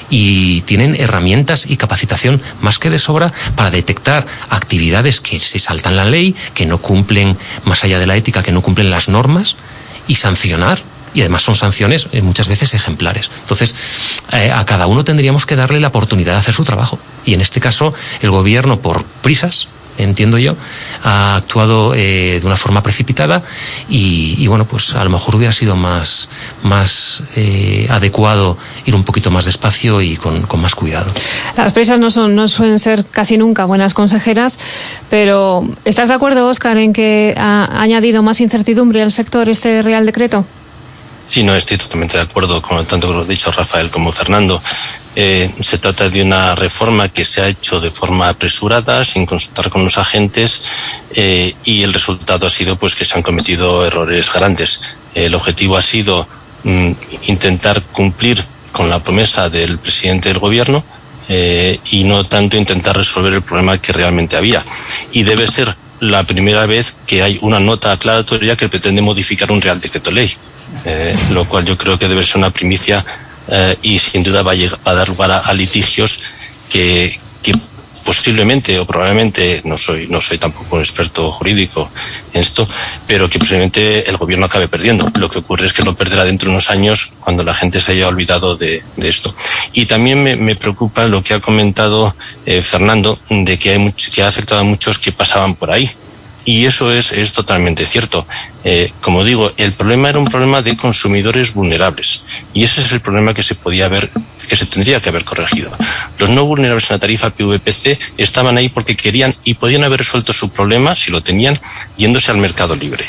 [0.08, 5.96] y tienen herramientas y capacitación más que de sobra para detectar actividades que se saltan
[5.96, 9.56] la ley, que no cumplen, más allá de la ética, que no cumplen las normas
[10.08, 10.80] y sancionar
[11.16, 13.30] y además son sanciones eh, muchas veces ejemplares.
[13.40, 13.74] Entonces,
[14.32, 16.98] eh, a cada uno tendríamos que darle la oportunidad de hacer su trabajo.
[17.24, 20.54] Y en este caso, el gobierno, por prisas, entiendo yo,
[21.04, 23.42] ha actuado eh, de una forma precipitada
[23.88, 26.28] y, bueno, pues a lo mejor hubiera sido más,
[26.64, 27.22] más
[27.88, 31.10] adecuado ir un poquito más despacio y con, con, más cuidado.
[31.56, 34.58] Las prisas no, son, no suelen ser casi nunca buenas consejeras,
[35.08, 40.04] pero ¿estás de acuerdo, Óscar, en que ha añadido más incertidumbre al sector este Real
[40.04, 40.44] Decreto?
[41.28, 44.62] Sí, no, estoy totalmente de acuerdo con tanto que lo ha dicho Rafael como Fernando.
[45.16, 49.70] Eh, se trata de una reforma que se ha hecho de forma apresurada, sin consultar
[49.70, 50.60] con los agentes,
[51.14, 54.98] eh, y el resultado ha sido pues que se han cometido errores grandes.
[55.14, 56.28] El objetivo ha sido
[56.64, 56.92] mm,
[57.28, 60.84] intentar cumplir con la promesa del presidente del gobierno
[61.28, 64.64] eh, y no tanto intentar resolver el problema que realmente había.
[65.12, 69.60] Y debe ser la primera vez que hay una nota aclaratoria que pretende modificar un
[69.60, 70.30] real decreto ley.
[70.84, 73.04] Eh, lo cual yo creo que debe ser una primicia
[73.48, 76.18] eh, y sin duda va a, dar lugar a, litigios
[76.70, 77.18] que,
[78.06, 81.90] posiblemente o probablemente no soy no soy tampoco un experto jurídico
[82.32, 82.66] en esto
[83.06, 86.46] pero que posiblemente el gobierno acabe perdiendo lo que ocurre es que lo perderá dentro
[86.48, 89.34] de unos años cuando la gente se haya olvidado de, esto
[89.72, 92.14] y también me, preocupa lo que ha comentado
[92.46, 95.90] eh, Fernando de que hay que ha afectado a muchos que pasaban por ahí
[96.46, 98.24] y eso es, es totalmente cierto.
[98.62, 102.22] Eh, como digo, el problema era un problema de consumidores vulnerables.
[102.54, 104.08] Y ese es el problema que se podía haber
[104.48, 105.70] que se tendría que haber corregido.
[106.18, 110.32] Los no vulnerables en la tarifa PVPC estaban ahí porque querían y podían haber resuelto
[110.32, 111.60] su problema, si lo tenían,
[111.96, 113.04] yéndose al mercado libre.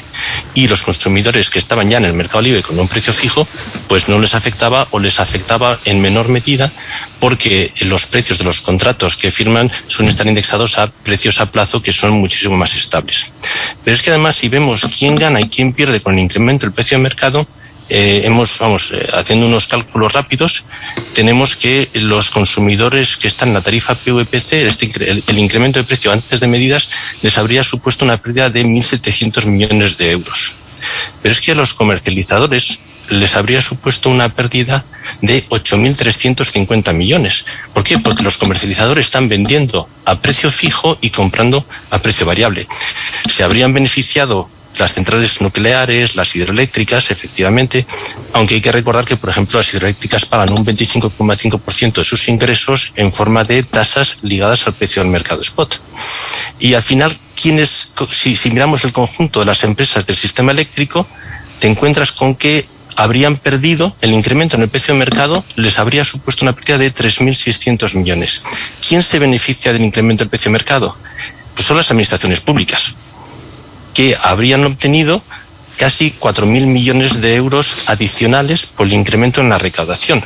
[0.53, 3.47] Y los consumidores que estaban ya en el mercado libre con un precio fijo,
[3.87, 6.71] pues no les afectaba o les afectaba en menor medida
[7.19, 11.81] porque los precios de los contratos que firman suelen estar indexados a precios a plazo
[11.81, 13.31] que son muchísimo más estables.
[13.87, 16.73] Pero es que además si vemos quién gana y quién pierde con el incremento del
[16.73, 17.41] precio de mercado,
[17.87, 20.65] eh, hemos, vamos, eh, haciendo unos cálculos rápidos,
[21.13, 25.85] tenemos que los consumidores que están en la tarifa PVPC, este, el, el, incremento de
[25.85, 26.89] precio antes de medidas,
[27.21, 30.55] les habría supuesto una pérdida de 1.700 millones de euros.
[31.21, 34.83] Pero es que a los comercializadores les habría supuesto una pérdida
[35.21, 37.45] de 8.350 millones.
[37.73, 37.97] ¿Por qué?
[37.99, 42.67] Porque los comercializadores están vendiendo a precio fijo y comprando a precio variable.
[43.29, 47.85] Se habrían beneficiado las centrales nucleares, las hidroeléctricas, efectivamente,
[48.33, 52.93] aunque hay que recordar que, por ejemplo, las hidroeléctricas pagan un 25,5% de sus ingresos
[52.95, 55.81] en forma de tasas ligadas al precio del mercado spot.
[56.59, 61.07] Y al final, ¿quiénes, si, si miramos el conjunto de las empresas del sistema eléctrico,
[61.59, 62.65] te encuentras con que
[62.97, 66.93] habrían perdido el incremento en el precio de mercado, les habría supuesto una pérdida de
[66.93, 68.43] 3.600 millones.
[68.85, 70.97] ¿Quién se beneficia del incremento del precio de mercado?
[71.53, 72.95] Pues son las administraciones públicas
[73.93, 75.21] que habrían obtenido
[75.77, 80.25] casi 4.000 millones de euros adicionales por el incremento en la recaudación.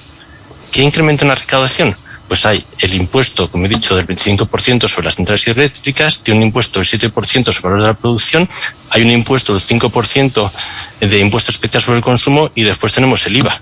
[0.72, 1.96] ¿Qué incremento en la recaudación?
[2.32, 6.46] Pues hay el impuesto, como he dicho, del 25% sobre las centrales eléctricas, tiene un
[6.46, 7.12] impuesto del 7%
[7.52, 8.48] sobre el valor de la producción,
[8.90, 10.52] hay un impuesto del 5%
[11.02, 13.60] de impuesto especial sobre el consumo y después tenemos el IVA.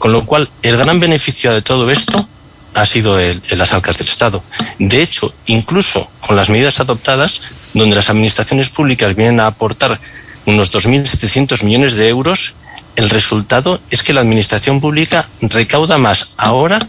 [0.00, 2.28] Con lo cual, el gran beneficio de todo esto
[2.74, 4.42] ha sido el, el las arcas del Estado.
[4.80, 7.42] De hecho, incluso con las medidas adoptadas,
[7.74, 10.00] donde las administraciones públicas vienen a aportar
[10.46, 12.54] unos 2.700 millones de euros,
[12.96, 16.88] el resultado es que la administración pública recauda más ahora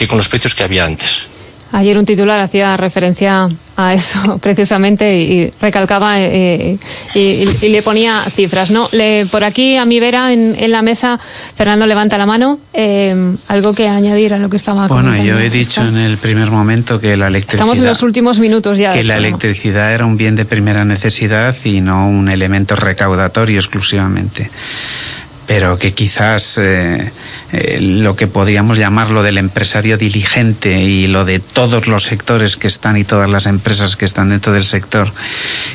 [0.00, 1.26] que con los precios que había antes.
[1.72, 6.78] Ayer un titular hacía referencia a eso precisamente y, recalcaba eh,
[7.14, 8.70] y, y, le ponía cifras.
[8.70, 11.20] No, le, por aquí a mi vera en, en, la mesa,
[11.54, 12.58] Fernando levanta la mano.
[12.72, 14.88] Eh, algo que añadir a lo que estaba.
[14.88, 17.60] Bueno, yo he dicho en el primer momento que la electricidad.
[17.60, 18.90] Estamos en los últimos minutos ya.
[18.90, 24.50] Que la electricidad era un bien de primera necesidad y no un elemento recaudatorio exclusivamente
[25.50, 27.10] pero que quizás eh,
[27.50, 32.56] eh, lo que podríamos llamar lo del empresario diligente y lo de todos los sectores
[32.56, 35.12] que están y todas las empresas que están dentro del sector,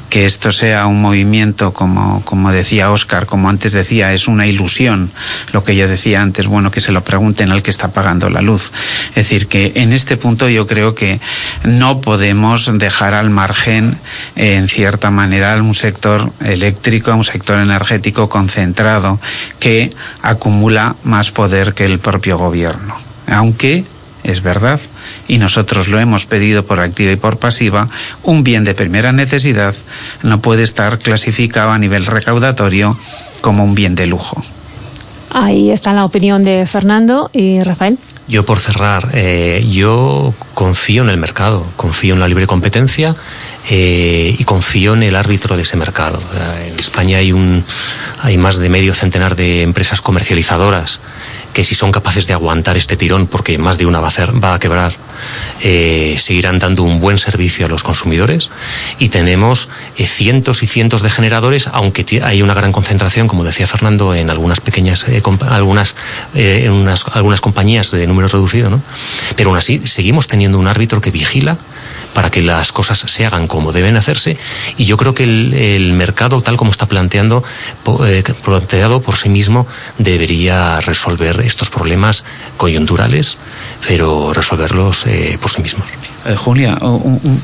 [0.10, 5.12] que esto sea un movimiento como, como decía Oscar, como antes decía, es una ilusión,
[5.52, 8.40] lo que yo decía antes, bueno, que se lo pregunten al que está pagando la
[8.40, 8.72] luz.
[9.10, 11.20] Es decir, que en este punto yo creo que
[11.66, 13.98] no podemos dejar al margen,
[14.38, 19.20] en cierta manera, un sector eléctrico, un sector energético concentrado,
[20.22, 22.96] acumula más poder que el propio gobierno.
[23.28, 23.84] Aunque
[24.24, 24.80] es verdad,
[25.28, 27.88] y nosotros lo hemos pedido por activa y por pasiva,
[28.24, 29.76] un bien de primera necesidad
[30.24, 32.98] no puede estar clasificado a nivel recaudatorio
[33.42, 34.42] como un bien de lujo.
[35.32, 37.98] Ahí está la opinión de Fernando y Rafael.
[38.28, 43.16] Yo por cerrar, eh, yo confío en el mercado, confío en la libre competencia
[43.70, 46.20] eh, y confío en el árbitro de ese mercado.
[46.66, 47.64] En España hay un
[48.24, 51.00] hay más de medio centenar de empresas comercializadoras
[51.54, 54.44] que si son capaces de aguantar este tirón, porque más de una va a, hacer,
[54.44, 54.94] va a quebrar,
[55.62, 58.50] eh, seguirán dando un buen servicio a los consumidores.
[59.00, 63.68] Y tenemos eh, cientos y cientos de generadores, aunque hay una gran concentración, como decía
[63.68, 65.96] Fernando, en algunas pequeñas, eh, algunas,
[66.34, 68.82] eh, en unas, algunas compañías de número reducido, ¿no?
[69.36, 71.58] Pero aún así seguimos teniendo un árbitro que vigila
[72.16, 74.38] para que las cosas se hagan como deben hacerse
[74.78, 77.44] y yo creo que el, el mercado tal como está planteando
[78.06, 82.24] eh, planteado por sí mismo debería resolver estos problemas
[82.56, 83.38] coyunturales
[83.86, 85.06] pero resolverlos
[85.42, 85.88] por sí mismos
[86.26, 87.42] eh, Julia un, un...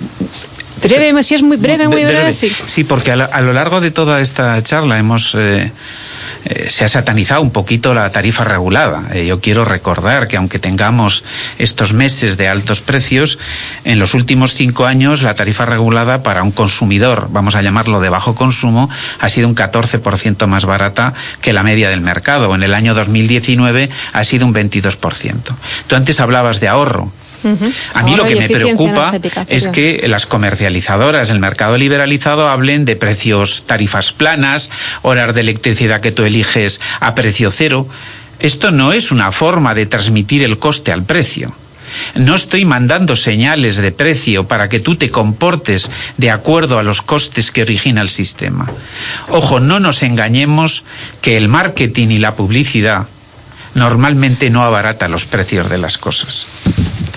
[0.82, 2.52] breve si es muy breve muy breve, breve sí.
[2.66, 5.72] sí porque a lo, a lo, largo de toda esta charla hemos eh,
[6.46, 9.04] eh, se ha satanizado un poquito la tarifa regulada.
[9.14, 11.24] Eh, yo quiero recordar que aunque tengamos
[11.60, 13.38] estos meses de altos precios,
[13.84, 18.10] en los últimos cinco años la tarifa regulada para un consumidor, vamos a llamarlo de
[18.10, 22.54] bajo consumo, ha sido un 14% más barata que la media del mercado.
[22.56, 25.36] En el año 2019 ha sido un 22%.
[25.88, 27.12] Tú antes hablabas de ahorro.
[27.44, 27.74] Uh -huh.
[27.94, 29.14] A mí Ahora lo que me preocupa
[29.48, 34.70] es que las comercializadoras, el mercado liberalizado, hablen de precios, tarifas planas,
[35.02, 37.88] horas de electricidad que tú eliges a precio cero.
[38.40, 41.54] Esto no es una forma de transmitir el coste al precio.
[42.16, 47.02] No estoy mandando señales de precio para que tú te comportes de acuerdo a los
[47.02, 48.70] costes que origina el sistema.
[49.30, 50.84] Ojo, no nos engañemos
[51.22, 53.08] que el marketing y la publicidad
[53.76, 56.48] normalmente no abarata los precios de las cosas.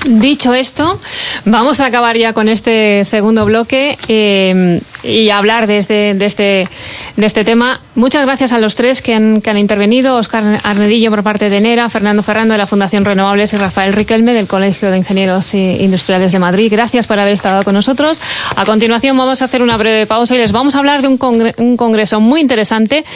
[0.07, 1.01] Dicho esto,
[1.47, 6.69] vamos a acabar ya con este segundo bloque eh, y hablar de este, de, este,
[7.17, 7.81] de este tema.
[7.95, 11.61] Muchas gracias a los tres que han, que han intervenido, Oscar Arnedillo por parte de
[11.63, 16.33] NERA, Fernando Ferrando de la Fundación Renovables y Rafael Riquelme del Colegio de Ingenieros Industriales
[16.33, 16.71] de Madrid.
[16.71, 18.21] Gracias por haber estado con nosotros.
[18.57, 21.19] A continuación vamos a hacer una breve pausa y les vamos a hablar de un,
[21.57, 23.07] un congreso muy interesante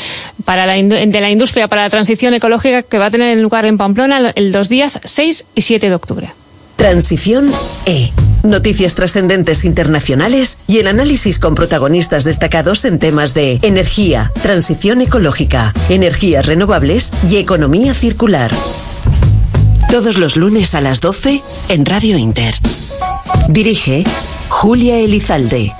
[0.46, 3.76] para la, de la industria para la transición ecológica que va a tener lugar en
[3.76, 6.30] Pamplona el dos días 6 y 7 de octubre.
[6.78, 7.50] Transición
[7.86, 8.12] E.
[8.44, 15.74] Noticias trascendentes internacionales y el análisis con protagonistas destacados en temas de energía, transición ecológica,
[15.88, 18.52] energías renovables y economía circular.
[19.90, 22.54] Todos los lunes a las 12 en Radio Inter.
[23.48, 24.04] Dirige
[24.48, 25.74] Julia Elizalde.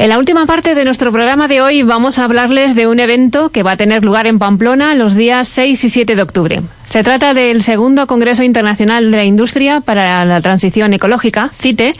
[0.00, 3.50] En la última parte de nuestro programa de hoy vamos a hablarles de un evento
[3.50, 6.62] que va a tener lugar en Pamplona los días 6 y 7 de octubre.
[6.86, 11.92] Se trata del segundo Congreso Internacional de la Industria para la Transición Ecológica, CITE,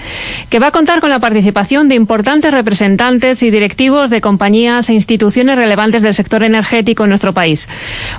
[0.48, 4.94] que va a contar con la participación de importantes representantes y directivos de compañías e
[4.94, 7.68] instituciones relevantes del sector energético en nuestro país.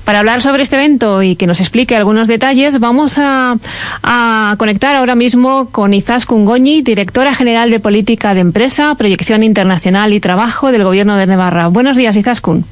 [0.06, 3.58] Para hablar sobre este evento y que nos explique algunos detalles, vamos a,
[4.04, 9.71] a conectar ahora mismo con Izaskun Goñi, directora general de Política de Empresa, Proyección Internacional
[10.10, 11.68] y Trabajo del Gobierno de Navarra.
[11.68, 12.66] Buenos días, Izaskun.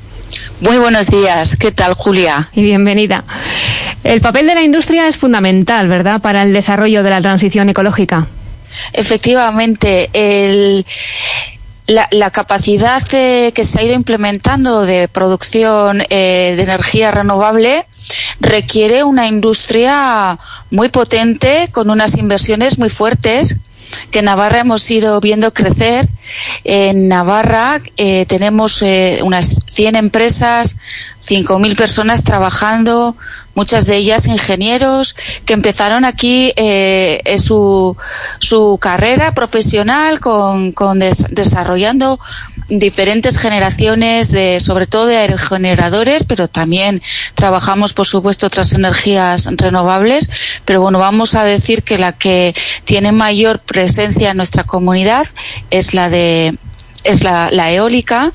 [0.60, 1.56] Muy buenos días.
[1.56, 2.50] ¿Qué tal, Julia?
[2.54, 3.24] Y bienvenida.
[4.04, 8.28] El papel de la industria es fundamental, ¿verdad?, para el desarrollo de la transición ecológica.
[8.92, 10.86] Efectivamente, el,
[11.88, 17.86] la, capacidad que se ha ido implementando de producción eh, de energía renovable
[18.42, 20.38] requiere una industria
[20.70, 23.58] muy potente con unas inversiones muy fuertes
[24.12, 26.08] que en Navarra hemos ido viendo crecer.
[26.64, 30.78] En Navarra eh, tenemos eh, unas 100 empresas,
[31.20, 33.16] 5.000 personas trabajando,
[33.56, 35.16] muchas de ellas ingenieros
[35.46, 37.96] que empezaron aquí eh, su,
[38.40, 42.20] su carrera profesional con, con desarrollando
[42.70, 47.02] diferentes generaciones de sobre todo de aerogeneradores pero también
[47.36, 50.30] trabajamos por supuesto otras energías renovables.
[50.66, 52.54] Pero bueno vamos a decir que la que
[52.86, 55.26] tiene mayor presencia en nuestra comunidad
[55.70, 56.56] es la de
[57.06, 58.32] es la, la eólica.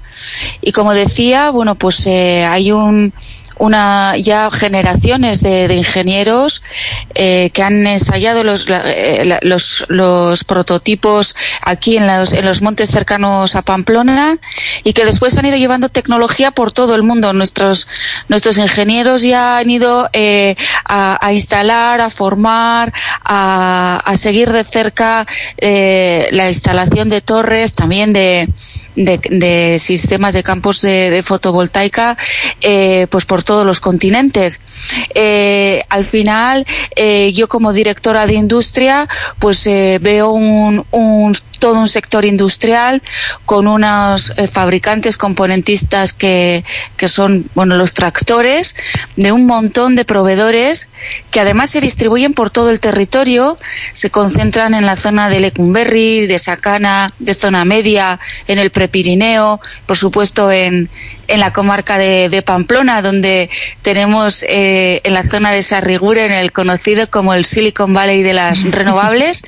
[0.61, 3.13] Y como decía bueno pues eh, hay un
[3.59, 6.63] una ya generaciones de, ingenieros
[7.15, 12.91] eh, que han ensayado los, eh, los, los, prototipos aquí en los, en los montes
[12.91, 14.39] cercanos a Pamplona
[14.83, 17.33] y que después han ido llevando tecnología por todo el mundo.
[17.33, 17.89] Nuestros,
[18.29, 22.93] nuestros ingenieros ya han ido eh, a, instalar, a formar,
[23.25, 25.27] a, a seguir de cerca
[25.61, 28.49] la instalación de torres, también de,
[28.97, 32.17] de, sistemas de campos de, fotovoltaica
[32.61, 34.61] eh, pues por todos los continentes.
[35.15, 36.67] Eh, al final,
[36.97, 43.03] eh, yo como directora de industria, pues veo un, un todo un sector industrial
[43.45, 46.65] con unos eh, fabricantes componentistas que,
[46.97, 48.75] que son bueno los tractores
[49.17, 50.89] de un montón de proveedores
[51.31, 53.59] que además se distribuyen por todo el territorio
[53.93, 59.61] se concentran en la zona de Lecumberri de Sacana de zona media en el Prepirineo
[59.87, 60.89] por supuesto en
[61.29, 63.49] en la comarca de, Pamplona, donde
[63.83, 68.63] tenemos eh, en la zona de Sarriguren el conocido como el Silicon Valley de las
[68.71, 69.43] renovables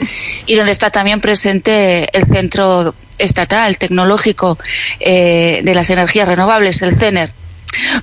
[0.47, 4.59] y donde está también presente el centro estatal tecnológico
[5.01, 7.31] eh, de las energías renovables, el CENER.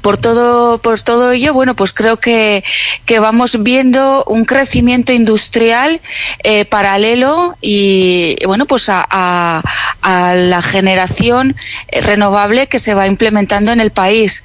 [0.01, 2.63] Por todo, por todo ello, bueno, pues creo que,
[3.05, 6.01] que vamos viendo un crecimiento industrial
[6.43, 9.61] eh, paralelo y, bueno, pues a, a,
[10.01, 11.55] a la generación
[11.91, 14.43] renovable que se va implementando en el país.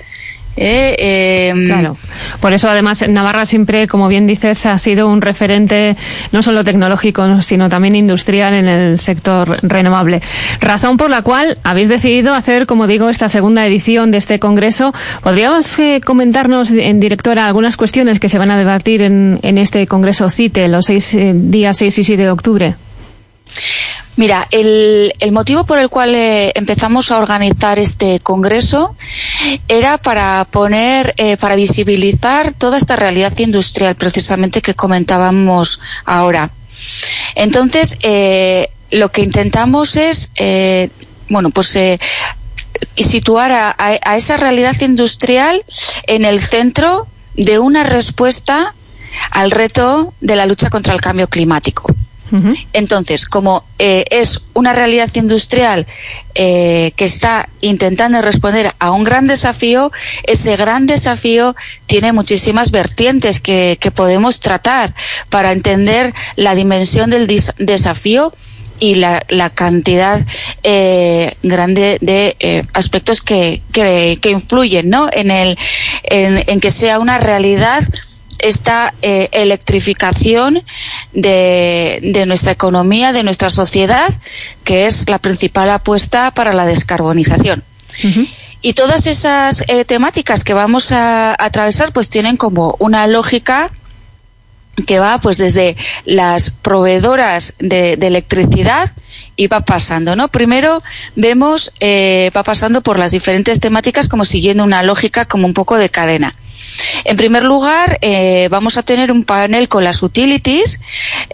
[0.59, 1.49] ¿Eh?
[1.51, 1.97] Em, claro.
[2.41, 5.97] Por eso, además, Navarra siempre, como bien dices, ha sido un referente
[6.33, 10.21] no solo tecnológico, sino también industrial en el sector renovable.
[10.61, 14.93] Razón por la cual habéis decidido hacer, como digo, esta segunda edición de este congreso.
[15.23, 19.87] ¿Podríamos eh, comentarnos, en directora, algunas cuestiones que se van a debatir en, en este
[19.87, 22.75] congreso CITE los seis, eh, días 6 y 7 de octubre?
[24.19, 28.97] Mira, el, motivo por el cual eh, empezamos a organizar este congreso
[29.69, 36.51] era para poner, eh, para visibilizar toda esta realidad industrial, precisamente que comentábamos ahora.
[37.37, 40.33] Entonces, eh, lo que intentamos es,
[41.29, 41.79] bueno, pues
[42.97, 45.63] situar a esa realidad industrial
[46.09, 48.75] en el centro de una respuesta
[49.31, 51.95] al reto de la lucha contra el cambio climático.
[52.73, 55.87] Entonces, como eh, es una realidad industrial
[56.35, 59.91] eh, que está intentando responder a un gran desafío,
[60.25, 61.55] ese gran desafío
[61.87, 64.95] tiene muchísimas vertientes que, podemos tratar
[65.31, 67.27] para entender la dimensión del
[67.57, 68.35] desafío
[68.81, 70.25] y la, cantidad
[70.63, 75.09] eh, grande de aspectos que, que, influyen ¿no?
[75.11, 75.59] en, el,
[76.05, 77.83] en que sea una realidad
[78.39, 80.63] esta eh, electrificación
[81.13, 84.09] de, nuestra economía, de nuestra sociedad,
[84.65, 87.63] que es la principal apuesta para la descarbonización.
[88.61, 93.69] Y todas esas eh, temáticas que vamos a, atravesar, pues tienen como una lógica
[94.87, 98.93] que va pues desde las proveedoras de, electricidad
[99.37, 100.29] y va pasando, ¿no?
[100.29, 100.83] Primero
[101.17, 105.77] vemos, eh, va pasando por las diferentes temáticas como siguiendo una lógica como un poco
[105.77, 106.35] de cadena.
[107.05, 110.81] En primer lugar, eh, vamos a tener un panel con las utilities,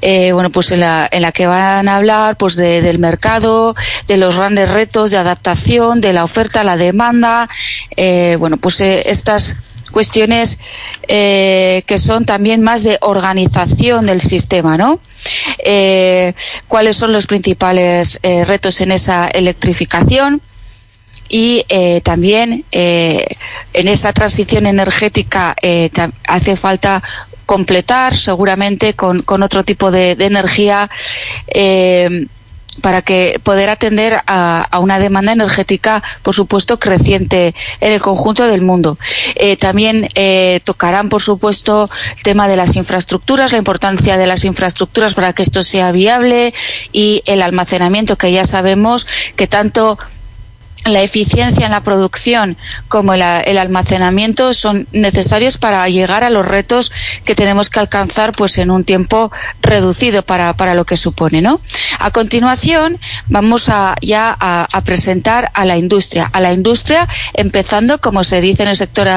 [0.01, 3.75] eh, bueno, pues en la, en la que van a hablar pues del mercado,
[4.07, 7.49] de los grandes retos de adaptación, de la oferta, la demanda,
[7.97, 9.57] eh, bueno, pues estas
[9.93, 10.59] cuestiones
[11.07, 14.99] que son también más de organización del sistema, ¿no?
[16.67, 20.43] ¿Cuáles son los principales retos en esa electrificación?
[21.35, 23.27] Y eh, también eh,
[23.73, 25.91] en esa transición energética eh,
[26.29, 27.03] hace falta
[27.45, 30.89] completar seguramente con, con otro tipo de, energía
[32.81, 38.63] para que poder atender a, una demanda energética, por supuesto, creciente en el conjunto del
[38.63, 38.97] mundo.
[39.59, 40.09] también
[40.63, 45.43] tocarán, por supuesto, el tema de las infraestructuras, la importancia de las infraestructuras para que
[45.43, 46.55] esto sea viable
[46.93, 49.99] y el almacenamiento, que ya sabemos que tanto
[50.87, 52.57] la eficiencia en la producción
[52.89, 56.93] como el, almacenamiento son necesarios para llegar a los retos
[57.25, 61.61] que tenemos que alcanzar pues en un tiempo reducido para, lo que supone ¿no?
[61.99, 62.97] a continuación
[63.29, 68.65] vamos a, ya a, presentar a la industria a la industria empezando como se dice
[68.65, 69.09] en el sector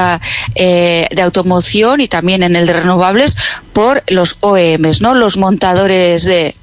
[0.54, 3.36] eh, de automoción y también en el de renovables
[3.74, 5.14] por los OEMs ¿no?
[5.14, 6.54] los montadores de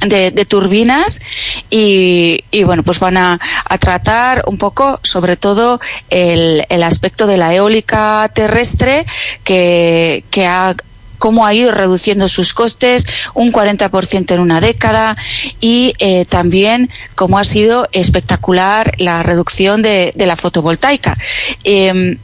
[0.00, 1.20] de, turbinas
[1.70, 3.40] y, bueno pues van a,
[3.80, 9.04] tratar un poco sobre todo el, el aspecto de la eólica terrestre
[9.44, 10.74] que, que ha
[11.18, 15.16] cómo ha ido reduciendo sus costes un 40% en una década
[15.60, 21.16] y eh, también cómo ha sido espectacular la reducción de, de la fotovoltaica.
[21.64, 22.18] Eh,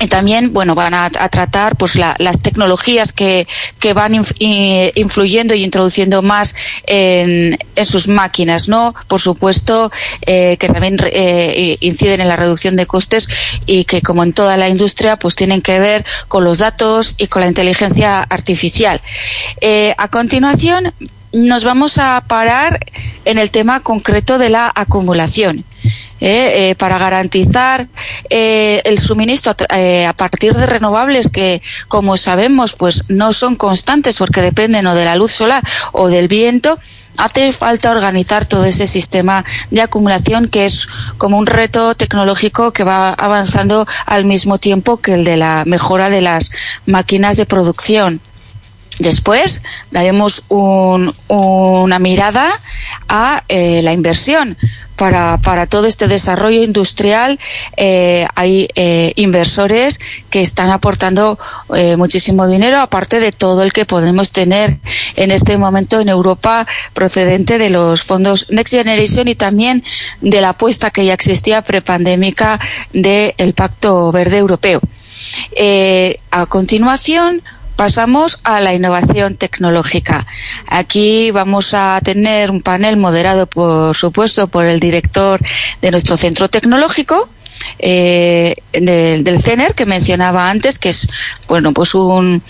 [0.00, 3.46] y también bueno van a, tratar pues las tecnologías que,
[3.78, 6.54] que van influyendo y introduciendo más
[6.86, 9.90] en, en, sus máquinas no por supuesto
[10.26, 13.28] eh, que también eh, inciden en la reducción de costes
[13.66, 17.26] y que como en toda la industria pues tienen que ver con los datos y
[17.28, 19.00] con la inteligencia artificial.
[19.60, 20.92] Eh, a continuación
[21.32, 22.78] nos vamos a parar
[23.24, 25.64] en el tema concreto de la acumulación
[26.20, 27.88] eh, eh, para garantizar
[28.30, 34.40] eh, el suministro a partir de renovables que, como sabemos, pues no son constantes porque
[34.40, 36.78] dependen o de la luz solar o del viento,
[37.18, 40.86] hace falta organizar todo ese sistema de acumulación que es
[41.18, 46.08] como un reto tecnológico que va avanzando al mismo tiempo que el de la mejora
[46.08, 46.52] de las
[46.86, 48.20] máquinas de producción.
[48.98, 52.50] Después daremos una mirada
[53.08, 54.56] a la inversión
[54.96, 57.38] para, para todo este desarrollo industrial
[57.76, 59.98] eh, hay eh, inversores
[60.30, 61.38] que están aportando
[61.74, 64.78] eh, muchísimo dinero, aparte de todo el que podemos tener
[65.16, 69.82] en este momento en Europa procedente de los fondos Next Generation y también
[70.20, 72.60] de la apuesta que ya existía prepandémica
[72.92, 74.80] del Pacto Verde Europeo.
[76.30, 77.42] a continuación,
[77.76, 80.26] Pasamos a la innovación tecnológica.
[80.66, 85.40] Aquí vamos a tener un panel moderado, por supuesto, por el director
[85.80, 87.28] de nuestro centro tecnológico,
[87.78, 91.08] eh, del, CENER que mencionaba antes, que es
[91.48, 92.42] bueno pues un,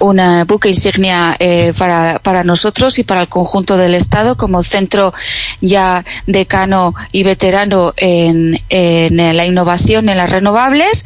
[0.00, 5.12] una buque insignia eh, para, para nosotros y para el conjunto del Estado como centro
[5.60, 11.04] ya decano y veterano en, en la innovación en las renovables.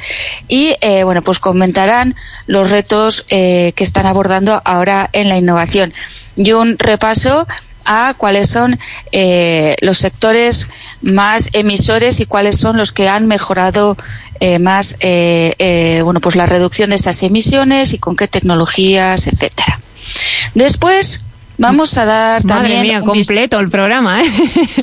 [0.48, 2.14] Y eh, bueno pues comentarán
[2.46, 5.92] los retos eh, que están abordando ahora en la innovación.
[6.36, 7.46] Y un repaso
[7.84, 8.78] a cuáles son
[9.12, 10.68] eh, los sectores
[11.00, 13.96] más emisores y cuáles son los que han mejorado
[14.40, 19.26] eh, más eh, eh, bueno pues la reducción de esas emisiones y con qué tecnologías
[19.26, 19.80] etcétera.
[20.54, 21.20] Después
[21.58, 22.82] Vamos a dar Madre también.
[22.82, 24.26] Mía, completo el programa, ¿eh?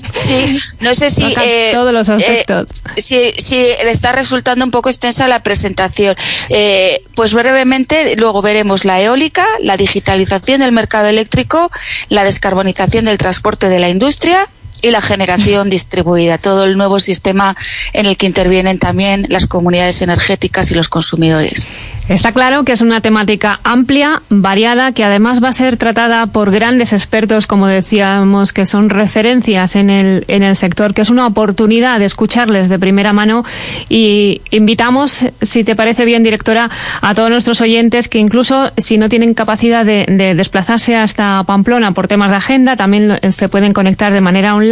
[0.10, 1.36] Sí, no sé si.
[1.42, 2.68] Eh, todos los aspectos.
[3.12, 6.16] Eh, si, le está resultando un poco extensa la presentación.
[6.50, 11.72] Eh, pues brevemente, luego veremos la eólica, la digitalización del mercado eléctrico,
[12.10, 14.48] la descarbonización del transporte de la industria
[14.82, 17.56] y la generación distribuida, todo el nuevo sistema
[17.94, 21.68] en el que intervienen también las comunidades energéticas y los consumidores.
[22.10, 26.50] Está claro que es una temática amplia, variada, que además va a ser tratada por
[26.50, 31.28] grandes expertos, como decíamos, que son referencias en el, en el sector, que es una
[31.28, 33.46] oportunidad de escucharles de primera mano
[33.90, 39.08] y invitamos, si te parece bien, directora, a todos nuestros oyentes que incluso si no
[39.08, 44.12] tienen capacidad de, de desplazarse hasta Pamplona por temas de agenda, también se pueden conectar
[44.12, 44.69] de manera online.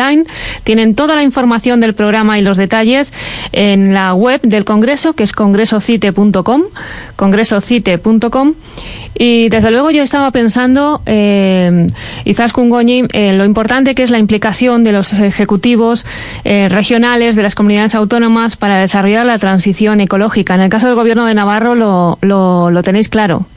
[0.63, 3.13] Tienen toda la información del programa y los detalles
[3.51, 6.63] en la web del Congreso, que es congresocite.com
[7.15, 8.53] congresocite.com
[9.19, 11.87] y desde luego yo estaba pensando, eh,
[12.25, 16.05] Izaskun eh, lo importante que es la implicación de los ejecutivos
[16.43, 20.53] eh, regionales, de las comunidades autónomas para desarrollar la transición ecológica.
[20.55, 23.47] En el caso del gobierno de Navarro lo, lo tenéis claro.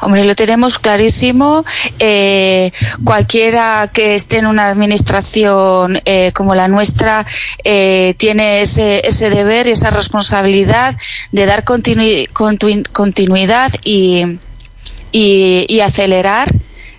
[0.00, 1.64] Hombre, lo tenemos clarísimo.
[1.98, 2.72] Eh,
[3.04, 7.26] cualquiera que esté en una administración eh, como la nuestra
[7.64, 10.96] eh, tiene ese, ese deber y esa responsabilidad
[11.32, 14.38] de dar continuidad y,
[15.12, 16.52] y, acelerar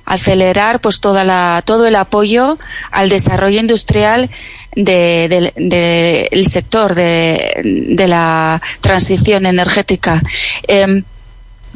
[0.06, 2.58] acelerar pues toda la, todo el apoyo
[2.92, 4.30] al desarrollo industrial
[4.76, 10.22] del de, sector de, de, la transición energética.
[10.68, 11.06] Em,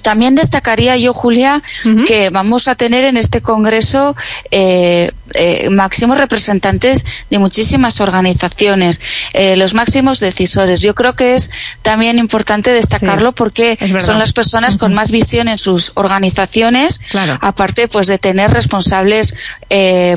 [0.08, 1.62] también destacaría yo, Julia,
[2.08, 4.16] que vamos a tener en este Congreso
[4.52, 9.02] eh, eh, máximos representantes de muchísimas organizaciones,
[9.34, 10.80] eh, los máximos decisores.
[10.80, 11.52] Yo creo que es
[11.82, 17.02] también importante destacarlo porque son las personas con más visión en sus organizaciones,
[17.42, 19.36] aparte pues de tener responsables,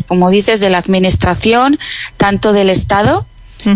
[0.06, 1.80] como dices, de la administración,
[2.16, 3.26] tanto del Estado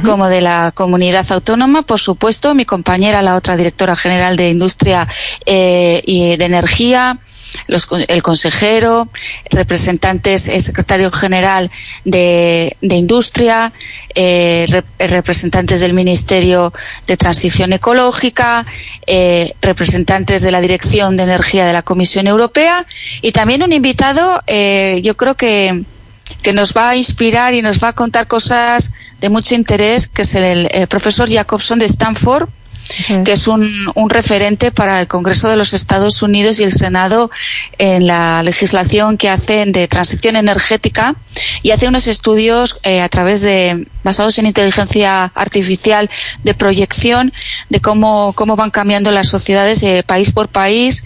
[0.05, 5.07] como de la comunidad autónoma, por supuesto, mi compañera, la otra directora general de Industria
[5.47, 7.18] eh, y de Energía,
[8.09, 9.09] el consejero,
[9.51, 11.70] representantes, el secretario general
[12.05, 13.72] de, Industria,
[14.14, 14.66] eh,
[14.99, 16.72] representantes del Ministerio
[17.07, 18.64] de Transición Ecológica,
[19.07, 22.87] eh, representantes de la Dirección de Energía de la Comisión Europea
[23.22, 24.41] y también un invitado,
[25.03, 25.85] yo creo que
[26.42, 30.22] que nos va a inspirar y nos va a contar cosas de mucho interés, que
[30.22, 32.48] es el, profesor Jacobson de Stanford,
[33.24, 37.30] que es un, un, referente para el Congreso de los Estados Unidos y el Senado
[37.78, 41.14] en la legislación que hacen de transición energética
[41.62, 46.11] y hace unos estudios eh, a través de basados en inteligencia artificial
[46.43, 47.32] de proyección
[47.70, 51.05] de cómo, cómo van cambiando las sociedades eh, país por país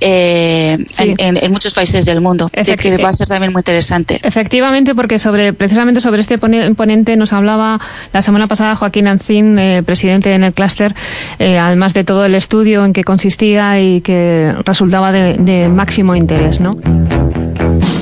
[0.00, 4.20] eh, en, muchos países del mundo que va a ser también muy interesante.
[4.22, 7.80] Efectivamente porque sobre precisamente sobre este ponente nos hablaba
[8.12, 10.94] la semana pasada Joaquín Ancín presidente en el clúster
[11.38, 16.14] eh, además de todo el estudio en que consistía y que resultaba de, de máximo
[16.14, 16.70] interés, ¿no?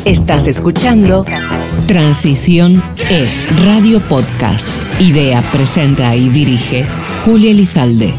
[0.04, 1.24] Estás escuchando
[1.86, 3.26] Transición E,
[3.64, 4.70] Radio Podcast.
[5.00, 6.84] Idea, presenta y dirige
[7.24, 8.12] Julia Elizalde.